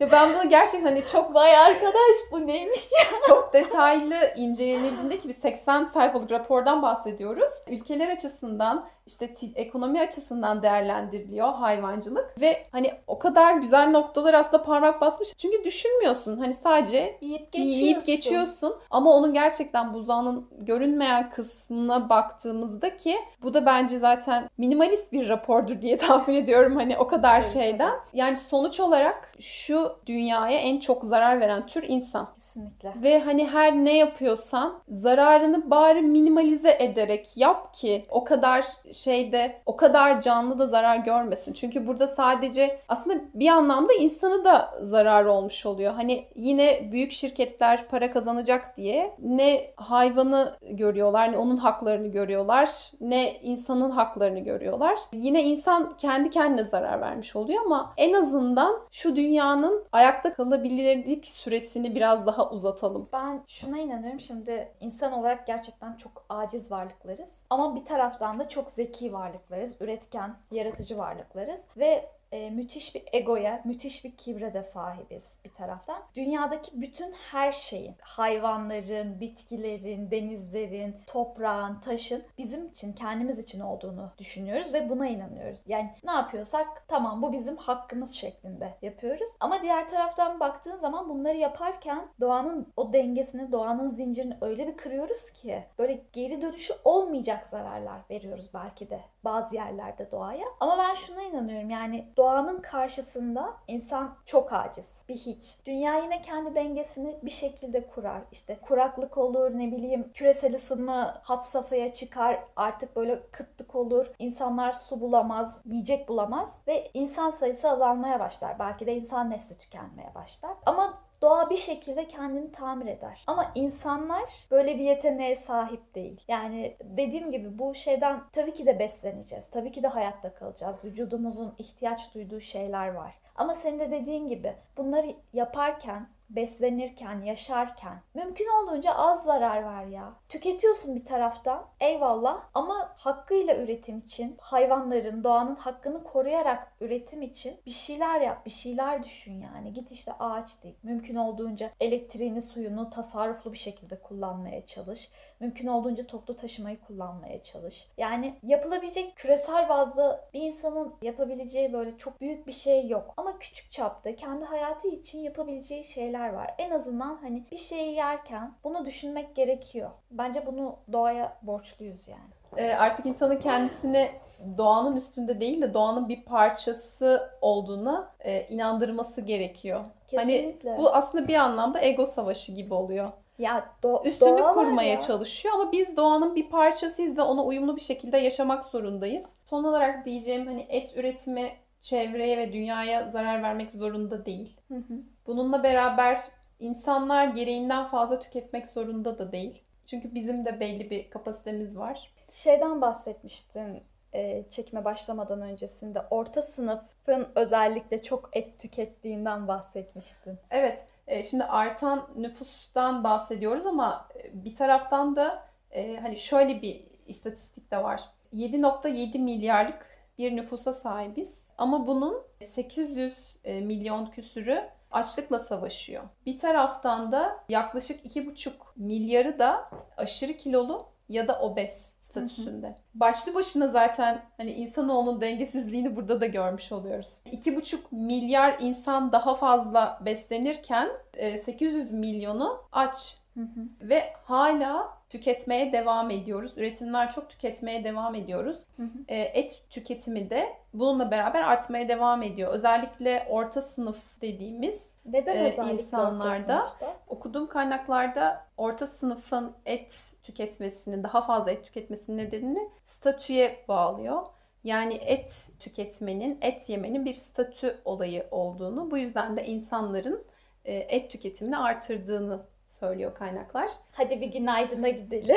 Ve 0.00 0.12
ben 0.12 0.28
bunu 0.34 0.48
gerçekten 0.48 0.88
hani 0.88 1.06
çok 1.06 1.34
Vay 1.34 1.56
arkadaş 1.56 2.16
bu 2.32 2.46
neymiş 2.46 2.92
ya? 2.92 3.18
çok 3.28 3.52
detaylı 3.52 4.14
incelenildiğinde 4.36 5.18
ki 5.18 5.28
bir 5.28 5.34
80 5.34 5.84
sayfalık 5.84 6.30
rapordan 6.30 6.82
bahsediyoruz. 6.82 7.52
Ülkeler 7.68 8.08
açısından 8.08 8.88
işte 9.06 9.34
ekonomi 9.54 10.00
açısından 10.00 10.62
değerlendiriliyor 10.62 11.48
hayvancılık 11.48 12.40
ve 12.40 12.66
hani 12.72 12.92
o 13.06 13.18
kadar 13.18 13.56
güzel 13.56 13.90
noktalar 13.90 14.34
aslında 14.34 14.62
parmak 14.62 15.00
basmış. 15.00 15.34
Çünkü 15.36 15.64
düşünmüyorsun. 15.64 16.38
Hani 16.38 16.52
sadece 16.52 17.18
yiyip 17.20 17.52
geçiyorsun. 17.52 17.78
Yiyip 17.78 18.06
geçiyorsun. 18.06 18.76
Ama 18.90 19.10
onun 19.10 19.34
gerçekten 19.34 19.94
buzdağının 19.94 20.48
görünmeyen 20.60 21.30
kısmına 21.30 22.08
baktığımızda 22.08 22.96
ki 22.96 23.16
bu 23.42 23.54
da 23.54 23.66
bence 23.66 23.98
zaten 23.98 24.50
minimalist 24.58 25.12
bir 25.12 25.28
rapordur 25.28 25.82
diye 25.82 25.96
tahmin 25.96 26.34
ediyorum. 26.34 26.76
Hani 26.76 26.98
o 26.98 27.06
kadar 27.06 27.40
tabii, 27.40 27.52
şeyden. 27.52 27.92
Yani 28.12 28.36
sonuç 28.36 28.80
olarak 28.80 29.32
şu 29.40 29.83
dünyaya 30.06 30.58
en 30.58 30.78
çok 30.78 31.04
zarar 31.04 31.40
veren 31.40 31.66
tür 31.66 31.84
insan. 31.88 32.28
Kesinlikle. 32.34 32.92
Ve 33.02 33.20
hani 33.20 33.46
her 33.46 33.72
ne 33.74 33.96
yapıyorsan 33.96 34.82
zararını 34.88 35.70
bari 35.70 36.02
minimalize 36.02 36.76
ederek 36.80 37.28
yap 37.36 37.74
ki 37.74 38.06
o 38.08 38.24
kadar 38.24 38.66
şeyde 38.92 39.62
o 39.66 39.76
kadar 39.76 40.20
canlı 40.20 40.58
da 40.58 40.66
zarar 40.66 40.96
görmesin. 40.96 41.52
Çünkü 41.52 41.86
burada 41.86 42.06
sadece 42.06 42.80
aslında 42.88 43.20
bir 43.34 43.48
anlamda 43.48 43.92
insanı 43.92 44.44
da 44.44 44.74
zarar 44.80 45.24
olmuş 45.24 45.66
oluyor. 45.66 45.94
Hani 45.94 46.28
yine 46.34 46.88
büyük 46.92 47.12
şirketler 47.12 47.88
para 47.88 48.10
kazanacak 48.10 48.76
diye 48.76 49.16
ne 49.18 49.70
hayvanı 49.76 50.56
görüyorlar 50.70 51.32
ne 51.32 51.38
onun 51.38 51.56
haklarını 51.56 52.08
görüyorlar 52.08 52.90
ne 53.00 53.36
insanın 53.42 53.90
haklarını 53.90 54.40
görüyorlar. 54.40 54.98
Yine 55.12 55.42
insan 55.42 55.96
kendi 55.96 56.30
kendine 56.30 56.64
zarar 56.64 57.00
vermiş 57.00 57.36
oluyor 57.36 57.62
ama 57.64 57.94
en 57.96 58.12
azından 58.12 58.80
şu 58.90 59.16
dünyanın 59.16 59.73
ayakta 59.92 60.34
kalabilirlik 60.34 61.26
süresini 61.26 61.94
biraz 61.94 62.26
daha 62.26 62.50
uzatalım. 62.50 63.08
Ben 63.12 63.42
şuna 63.46 63.78
inanıyorum 63.78 64.20
şimdi 64.20 64.72
insan 64.80 65.12
olarak 65.12 65.46
gerçekten 65.46 65.96
çok 65.96 66.24
aciz 66.28 66.72
varlıklarız. 66.72 67.44
Ama 67.50 67.76
bir 67.76 67.84
taraftan 67.84 68.38
da 68.38 68.48
çok 68.48 68.70
zeki 68.70 69.12
varlıklarız. 69.12 69.76
Üretken, 69.80 70.34
yaratıcı 70.50 70.98
varlıklarız. 70.98 71.66
Ve 71.76 72.10
e, 72.34 72.50
müthiş 72.50 72.94
bir 72.94 73.02
egoya, 73.12 73.62
müthiş 73.64 74.04
bir 74.04 74.16
kibre 74.16 74.54
de 74.54 74.62
sahibiz 74.62 75.38
bir 75.44 75.52
taraftan. 75.52 76.02
Dünyadaki 76.16 76.80
bütün 76.80 77.12
her 77.12 77.52
şeyin, 77.52 77.94
hayvanların, 78.00 79.20
bitkilerin, 79.20 80.10
denizlerin, 80.10 80.96
toprağın, 81.06 81.80
taşın 81.80 82.24
bizim 82.38 82.66
için, 82.66 82.92
kendimiz 82.92 83.38
için 83.38 83.60
olduğunu 83.60 84.12
düşünüyoruz 84.18 84.72
ve 84.72 84.90
buna 84.90 85.08
inanıyoruz. 85.08 85.60
Yani 85.66 85.90
ne 86.04 86.12
yapıyorsak 86.12 86.84
tamam 86.88 87.22
bu 87.22 87.32
bizim 87.32 87.56
hakkımız 87.56 88.14
şeklinde 88.14 88.74
yapıyoruz. 88.82 89.30
Ama 89.40 89.62
diğer 89.62 89.88
taraftan 89.88 90.40
baktığın 90.40 90.76
zaman 90.76 91.08
bunları 91.08 91.36
yaparken 91.36 92.08
doğanın 92.20 92.72
o 92.76 92.92
dengesini, 92.92 93.52
doğanın 93.52 93.86
zincirini 93.86 94.36
öyle 94.40 94.66
bir 94.66 94.76
kırıyoruz 94.76 95.30
ki 95.30 95.64
böyle 95.78 96.04
geri 96.12 96.42
dönüşü 96.42 96.74
olmayacak 96.84 97.48
zararlar 97.48 98.00
veriyoruz 98.10 98.50
belki 98.54 98.90
de 98.90 99.00
bazı 99.24 99.56
yerlerde 99.56 100.10
doğaya. 100.10 100.46
Ama 100.60 100.78
ben 100.78 100.94
şuna 100.94 101.22
inanıyorum 101.22 101.70
yani 101.70 102.08
doğanın 102.24 102.60
karşısında 102.62 103.56
insan 103.68 104.16
çok 104.26 104.52
aciz. 104.52 105.02
Bir 105.08 105.16
hiç. 105.16 105.58
Dünya 105.66 105.98
yine 105.98 106.22
kendi 106.22 106.54
dengesini 106.54 107.18
bir 107.22 107.30
şekilde 107.30 107.86
kurar. 107.86 108.22
İşte 108.32 108.58
kuraklık 108.62 109.18
olur, 109.18 109.50
ne 109.50 109.72
bileyim 109.72 110.10
küresel 110.14 110.56
ısınma 110.56 111.20
hat 111.22 111.46
safhaya 111.46 111.92
çıkar. 111.92 112.44
Artık 112.56 112.96
böyle 112.96 113.22
kıtlık 113.30 113.74
olur. 113.74 114.06
İnsanlar 114.18 114.72
su 114.72 115.00
bulamaz, 115.00 115.62
yiyecek 115.64 116.08
bulamaz 116.08 116.60
ve 116.68 116.90
insan 116.94 117.30
sayısı 117.30 117.70
azalmaya 117.70 118.20
başlar. 118.20 118.58
Belki 118.58 118.86
de 118.86 118.96
insan 118.96 119.30
nesli 119.30 119.58
tükenmeye 119.58 120.14
başlar. 120.14 120.56
Ama 120.66 121.03
doğa 121.22 121.50
bir 121.50 121.56
şekilde 121.56 122.08
kendini 122.08 122.52
tamir 122.52 122.86
eder. 122.86 123.24
Ama 123.26 123.52
insanlar 123.54 124.30
böyle 124.50 124.74
bir 124.78 124.84
yeteneğe 124.84 125.36
sahip 125.36 125.94
değil. 125.94 126.24
Yani 126.28 126.76
dediğim 126.80 127.32
gibi 127.32 127.58
bu 127.58 127.74
şeyden 127.74 128.20
tabii 128.32 128.54
ki 128.54 128.66
de 128.66 128.78
besleneceğiz. 128.78 129.50
Tabii 129.50 129.72
ki 129.72 129.82
de 129.82 129.88
hayatta 129.88 130.34
kalacağız. 130.34 130.84
Vücudumuzun 130.84 131.54
ihtiyaç 131.58 132.14
duyduğu 132.14 132.40
şeyler 132.40 132.88
var. 132.88 133.14
Ama 133.36 133.54
senin 133.54 133.78
de 133.78 133.90
dediğin 133.90 134.28
gibi 134.28 134.56
bunları 134.76 135.14
yaparken 135.32 136.08
beslenirken, 136.36 137.22
yaşarken 137.22 138.02
mümkün 138.14 138.46
olduğunca 138.46 138.94
az 138.94 139.24
zarar 139.24 139.64
ver 139.64 139.86
ya. 139.86 140.12
Tüketiyorsun 140.28 140.96
bir 140.96 141.04
taraftan 141.04 141.66
eyvallah 141.80 142.42
ama 142.54 142.92
hakkıyla 142.96 143.56
üretim 143.56 143.98
için 143.98 144.36
hayvanların, 144.40 145.24
doğanın 145.24 145.56
hakkını 145.56 146.04
koruyarak 146.04 146.72
üretim 146.80 147.22
için 147.22 147.56
bir 147.66 147.70
şeyler 147.70 148.20
yap, 148.20 148.46
bir 148.46 148.50
şeyler 148.50 149.02
düşün 149.02 149.40
yani. 149.40 149.72
Git 149.72 149.90
işte 149.90 150.12
ağaç 150.12 150.62
dik. 150.62 150.84
Mümkün 150.84 151.16
olduğunca 151.16 151.70
elektriğini, 151.80 152.42
suyunu 152.42 152.90
tasarruflu 152.90 153.52
bir 153.52 153.58
şekilde 153.58 154.00
kullanmaya 154.00 154.66
çalış. 154.66 155.10
Mümkün 155.44 155.66
olduğunca 155.66 156.06
toplu 156.06 156.36
taşımayı 156.36 156.80
kullanmaya 156.80 157.42
çalış. 157.42 157.88
Yani 157.98 158.34
yapılabilecek 158.42 159.16
küresel 159.16 159.68
bazda 159.68 160.28
bir 160.34 160.40
insanın 160.40 160.94
yapabileceği 161.02 161.72
böyle 161.72 161.98
çok 161.98 162.20
büyük 162.20 162.46
bir 162.46 162.52
şey 162.52 162.88
yok. 162.88 163.14
Ama 163.16 163.38
küçük 163.38 163.72
çapta 163.72 164.16
kendi 164.16 164.44
hayatı 164.44 164.88
için 164.88 165.20
yapabileceği 165.20 165.84
şeyler 165.84 166.28
var. 166.28 166.54
En 166.58 166.70
azından 166.70 167.16
hani 167.22 167.44
bir 167.52 167.56
şeyi 167.56 167.94
yerken 167.94 168.54
bunu 168.64 168.84
düşünmek 168.84 169.36
gerekiyor. 169.36 169.90
Bence 170.10 170.46
bunu 170.46 170.76
doğaya 170.92 171.36
borçluyuz 171.42 172.08
yani. 172.08 172.30
E, 172.56 172.74
artık 172.74 173.06
insanın 173.06 173.38
kendisini 173.38 174.10
doğanın 174.58 174.96
üstünde 174.96 175.40
değil 175.40 175.62
de 175.62 175.74
doğanın 175.74 176.08
bir 176.08 176.22
parçası 176.22 177.30
olduğuna 177.40 178.12
e, 178.20 178.46
inandırması 178.46 179.20
gerekiyor. 179.20 179.84
Kesinlikle. 180.08 180.70
Hani 180.70 180.78
bu 180.78 180.90
aslında 180.90 181.28
bir 181.28 181.34
anlamda 181.34 181.80
ego 181.80 182.06
savaşı 182.06 182.52
gibi 182.52 182.74
oluyor. 182.74 183.12
Ya 183.38 183.70
do- 183.82 184.40
var 184.42 184.54
kurmaya 184.54 184.90
ya. 184.90 184.98
çalışıyor 184.98 185.54
ama 185.54 185.72
biz 185.72 185.96
doğanın 185.96 186.36
bir 186.36 186.50
parçasıyız 186.50 187.18
ve 187.18 187.22
ona 187.22 187.44
uyumlu 187.44 187.76
bir 187.76 187.80
şekilde 187.80 188.18
yaşamak 188.18 188.64
zorundayız. 188.64 189.32
Son 189.44 189.64
olarak 189.64 190.04
diyeceğim 190.04 190.46
hani 190.46 190.66
et 190.68 190.96
üretimi 190.96 191.52
çevreye 191.80 192.38
ve 192.38 192.52
dünyaya 192.52 193.10
zarar 193.10 193.42
vermek 193.42 193.70
zorunda 193.70 194.26
değil. 194.26 194.56
Hı 194.68 194.74
hı. 194.74 194.94
Bununla 195.26 195.62
beraber 195.62 196.18
insanlar 196.60 197.26
gereğinden 197.26 197.86
fazla 197.86 198.20
tüketmek 198.20 198.66
zorunda 198.66 199.18
da 199.18 199.32
değil. 199.32 199.62
Çünkü 199.86 200.14
bizim 200.14 200.44
de 200.44 200.60
belli 200.60 200.90
bir 200.90 201.10
kapasitemiz 201.10 201.78
var. 201.78 202.12
Şeyden 202.30 202.80
bahsetmiştin 202.80 203.82
e, 204.14 204.44
çekime 204.50 204.84
başlamadan 204.84 205.42
öncesinde. 205.42 206.02
Orta 206.10 206.42
sınıfın 206.42 207.28
özellikle 207.34 208.02
çok 208.02 208.30
et 208.32 208.58
tükettiğinden 208.58 209.48
bahsetmiştin. 209.48 210.38
Evet, 210.50 210.86
şimdi 211.22 211.44
artan 211.44 212.08
nüfustan 212.16 213.04
bahsediyoruz 213.04 213.66
ama 213.66 214.08
e, 214.14 214.44
bir 214.44 214.54
taraftan 214.54 215.16
da 215.16 215.48
e, 215.70 215.96
hani 215.96 216.16
şöyle 216.16 216.62
bir 216.62 216.86
istatistik 217.06 217.70
de 217.70 217.82
var. 217.82 218.04
7.7 218.32 219.18
milyarlık 219.18 219.86
bir 220.18 220.36
nüfusa 220.36 220.72
sahibiz 220.72 221.48
ama 221.58 221.86
bunun 221.86 222.22
800 222.40 223.36
e, 223.44 223.60
milyon 223.60 224.06
küsürü 224.06 224.62
açlıkla 224.90 225.38
savaşıyor. 225.38 226.02
Bir 226.26 226.38
taraftan 226.38 227.12
da 227.12 227.44
yaklaşık 227.48 228.06
2,5 228.06 228.52
milyarı 228.76 229.38
da 229.38 229.70
aşırı 229.96 230.32
kilolu 230.32 230.93
ya 231.08 231.28
da 231.28 231.40
obez 231.40 231.94
statüsünde. 232.00 232.74
Başlı 232.94 233.34
başına 233.34 233.68
zaten 233.68 234.24
hani 234.36 234.52
insanoğlunun 234.52 235.20
dengesizliğini 235.20 235.96
burada 235.96 236.20
da 236.20 236.26
görmüş 236.26 236.72
oluyoruz. 236.72 237.20
2,5 237.26 237.78
milyar 237.90 238.56
insan 238.60 239.12
daha 239.12 239.34
fazla 239.34 240.00
beslenirken 240.04 240.88
e, 241.14 241.38
800 241.38 241.92
milyonu 241.92 242.62
aç 242.72 243.18
Hı 243.34 243.40
hı. 243.40 243.88
ve 243.88 244.12
hala 244.24 244.98
tüketmeye 245.10 245.72
devam 245.72 246.10
ediyoruz. 246.10 246.58
Üretimler 246.58 247.10
çok 247.10 247.30
tüketmeye 247.30 247.84
devam 247.84 248.14
ediyoruz. 248.14 248.58
Hı 248.76 248.82
hı. 248.82 248.88
E, 249.08 249.20
et 249.20 249.62
tüketimi 249.70 250.30
de 250.30 250.48
bununla 250.74 251.10
beraber 251.10 251.42
artmaya 251.42 251.88
devam 251.88 252.22
ediyor. 252.22 252.52
Özellikle 252.52 253.26
orta 253.30 253.60
sınıf 253.60 254.22
dediğimiz 254.22 254.90
Neden 255.04 255.38
özellikle 255.38 255.72
insanlarda- 255.72 256.62
okuduğum 257.08 257.46
kaynaklarda 257.46 258.46
orta 258.56 258.86
sınıfın 258.86 259.52
et 259.66 260.14
tüketmesinin, 260.22 261.02
daha 261.02 261.22
fazla 261.22 261.50
et 261.50 261.64
tüketmesinin 261.64 262.18
nedenini 262.18 262.68
statüye 262.84 263.64
bağlıyor. 263.68 264.22
Yani 264.64 264.94
et 264.94 265.50
tüketmenin, 265.60 266.38
et 266.42 266.68
yemenin 266.70 267.04
bir 267.04 267.14
statü 267.14 267.78
olayı 267.84 268.26
olduğunu, 268.30 268.90
bu 268.90 268.98
yüzden 268.98 269.36
de 269.36 269.46
insanların 269.46 270.24
e, 270.64 270.74
et 270.74 271.10
tüketimini 271.10 271.56
artırdığını 271.56 272.40
söylüyor 272.66 273.14
kaynaklar. 273.14 273.70
Hadi 273.92 274.20
bir 274.20 274.26
günaydına 274.26 274.88
gidelim. 274.88 275.36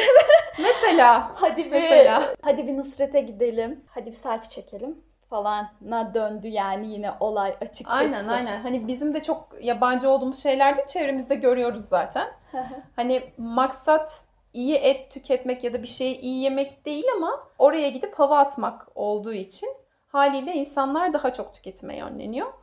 Mesela 0.59 1.31
hadi 1.35 1.65
bir 1.65 1.71
Mesela. 1.71 2.23
hadi 2.41 2.67
bir 2.67 2.77
Nusret'e 2.77 3.21
gidelim. 3.21 3.83
Hadi 3.87 4.09
bir 4.09 4.15
selfie 4.15 4.49
çekelim 4.49 4.97
falana 5.29 6.13
döndü 6.13 6.47
yani 6.47 6.93
yine 6.93 7.11
olay 7.19 7.55
açıkçası. 7.61 7.99
Aynen 7.99 8.27
aynen. 8.27 8.61
Hani 8.61 8.87
bizim 8.87 9.13
de 9.13 9.21
çok 9.21 9.49
yabancı 9.61 10.09
olduğumuz 10.09 10.43
şeyler 10.43 10.75
değil. 10.75 10.87
Çevremizde 10.87 11.35
görüyoruz 11.35 11.85
zaten. 11.85 12.27
hani 12.95 13.23
maksat 13.37 14.23
iyi 14.53 14.75
et 14.75 15.11
tüketmek 15.11 15.63
ya 15.63 15.73
da 15.73 15.81
bir 15.81 15.87
şeyi 15.87 16.15
iyi 16.17 16.43
yemek 16.43 16.85
değil 16.85 17.05
ama 17.15 17.47
oraya 17.59 17.89
gidip 17.89 18.19
hava 18.19 18.37
atmak 18.37 18.87
olduğu 18.95 19.33
için 19.33 19.69
haliyle 20.07 20.53
insanlar 20.53 21.13
daha 21.13 21.33
çok 21.33 21.53
tüketime 21.53 21.97
yönleniyor. 21.97 22.53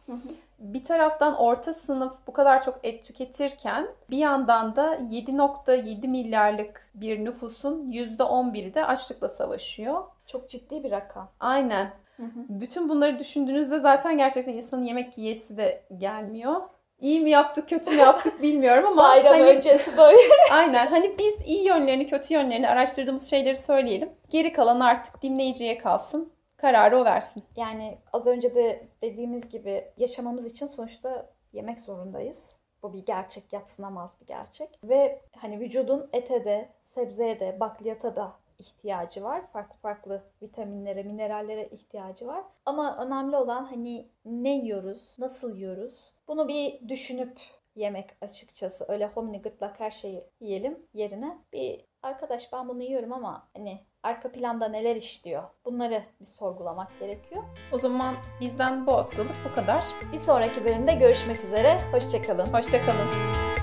Bir 0.65 0.85
taraftan 0.85 1.37
orta 1.37 1.73
sınıf 1.73 2.15
bu 2.27 2.33
kadar 2.33 2.63
çok 2.63 2.81
et 2.83 3.05
tüketirken 3.05 3.89
bir 4.11 4.19
yandan 4.19 4.77
da 4.77 4.97
7.7 4.97 6.09
milyarlık 6.09 6.91
bir 6.95 7.25
nüfusun 7.25 7.93
%11'i 7.93 8.75
de 8.75 8.85
açlıkla 8.85 9.29
savaşıyor. 9.29 10.05
Çok 10.27 10.49
ciddi 10.49 10.85
bir 10.85 10.91
rakam. 10.91 11.31
Aynen. 11.41 11.93
Hı 12.17 12.23
hı. 12.23 12.41
Bütün 12.49 12.89
bunları 12.89 13.19
düşündüğünüzde 13.19 13.79
zaten 13.79 14.19
gerçekten 14.19 14.53
insanın 14.53 14.83
yemek 14.83 15.19
yiyesi 15.19 15.57
de 15.57 15.85
gelmiyor. 15.99 16.61
İyi 17.01 17.21
mi 17.21 17.31
yaptık, 17.31 17.69
kötü 17.69 17.91
mü 17.91 17.97
yaptık 17.97 18.43
bilmiyorum 18.43 18.87
ama 18.87 19.03
Bayram 19.09 19.33
hani 19.33 19.45
öncesi 19.45 19.97
böyle. 19.97 20.19
aynen 20.53 20.87
hani 20.87 21.15
biz 21.19 21.35
iyi 21.47 21.67
yönlerini, 21.67 22.07
kötü 22.07 22.35
yönlerini 22.35 22.69
araştırdığımız 22.69 23.31
şeyleri 23.31 23.57
söyleyelim. 23.57 24.09
Geri 24.31 24.53
kalan 24.53 24.81
artık 24.81 25.23
dinleyiciye 25.23 25.79
kalsın. 25.79 26.34
Kararı 26.65 26.99
o 26.99 27.05
versin. 27.05 27.45
Yani 27.57 27.99
az 28.13 28.27
önce 28.27 28.55
de 28.55 28.89
dediğimiz 29.03 29.49
gibi 29.49 29.85
yaşamamız 29.97 30.47
için 30.47 30.67
sonuçta 30.67 31.31
yemek 31.53 31.81
zorundayız. 31.81 32.61
Bu 32.83 32.93
bir 32.93 33.07
gerçek, 33.07 33.53
yatsınamaz 33.53 34.17
bir 34.21 34.27
gerçek. 34.27 34.79
Ve 34.85 35.21
hani 35.37 35.61
vücudun 35.61 36.09
ete 36.13 36.45
de, 36.45 36.69
sebzeye 36.81 37.41
de, 37.41 37.61
bakliyata 37.61 38.17
da 38.17 38.33
ihtiyacı 38.59 39.23
var. 39.23 39.43
Farklı 39.53 39.77
farklı 39.77 40.23
vitaminlere, 40.43 41.03
minerallere 41.03 41.69
ihtiyacı 41.69 42.27
var. 42.27 42.45
Ama 42.67 43.07
önemli 43.07 43.37
olan 43.37 43.65
hani 43.65 44.09
ne 44.25 44.57
yiyoruz, 44.57 45.17
nasıl 45.19 45.57
yiyoruz? 45.57 46.13
Bunu 46.29 46.49
bir 46.49 46.89
düşünüp 46.89 47.39
yemek 47.77 48.11
açıkçası. 48.21 48.85
Öyle 48.89 49.07
homini 49.07 49.43
gırtlak 49.43 49.81
her 49.81 49.91
şeyi 49.91 50.25
yiyelim 50.41 50.87
yerine 50.95 51.39
bir 51.53 51.85
arkadaş 52.05 52.53
ben 52.53 52.69
bunu 52.69 52.83
yiyorum 52.83 53.13
ama 53.13 53.49
hani 53.57 53.85
arka 54.03 54.33
planda 54.33 54.69
neler 54.69 54.97
işliyor? 54.97 55.43
Bunları 55.65 56.03
bir 56.21 56.25
sorgulamak 56.25 57.01
gerekiyor. 57.01 57.43
O 57.73 57.79
zaman 57.79 58.15
bizden 58.41 58.87
bu 58.87 58.93
haftalık 58.93 59.37
bu 59.51 59.55
kadar. 59.55 59.85
Bir 60.13 60.19
sonraki 60.19 60.65
bölümde 60.65 60.95
görüşmek 60.95 61.45
üzere. 61.45 61.79
Hoşçakalın. 61.93 62.47
Hoşçakalın. 62.47 63.54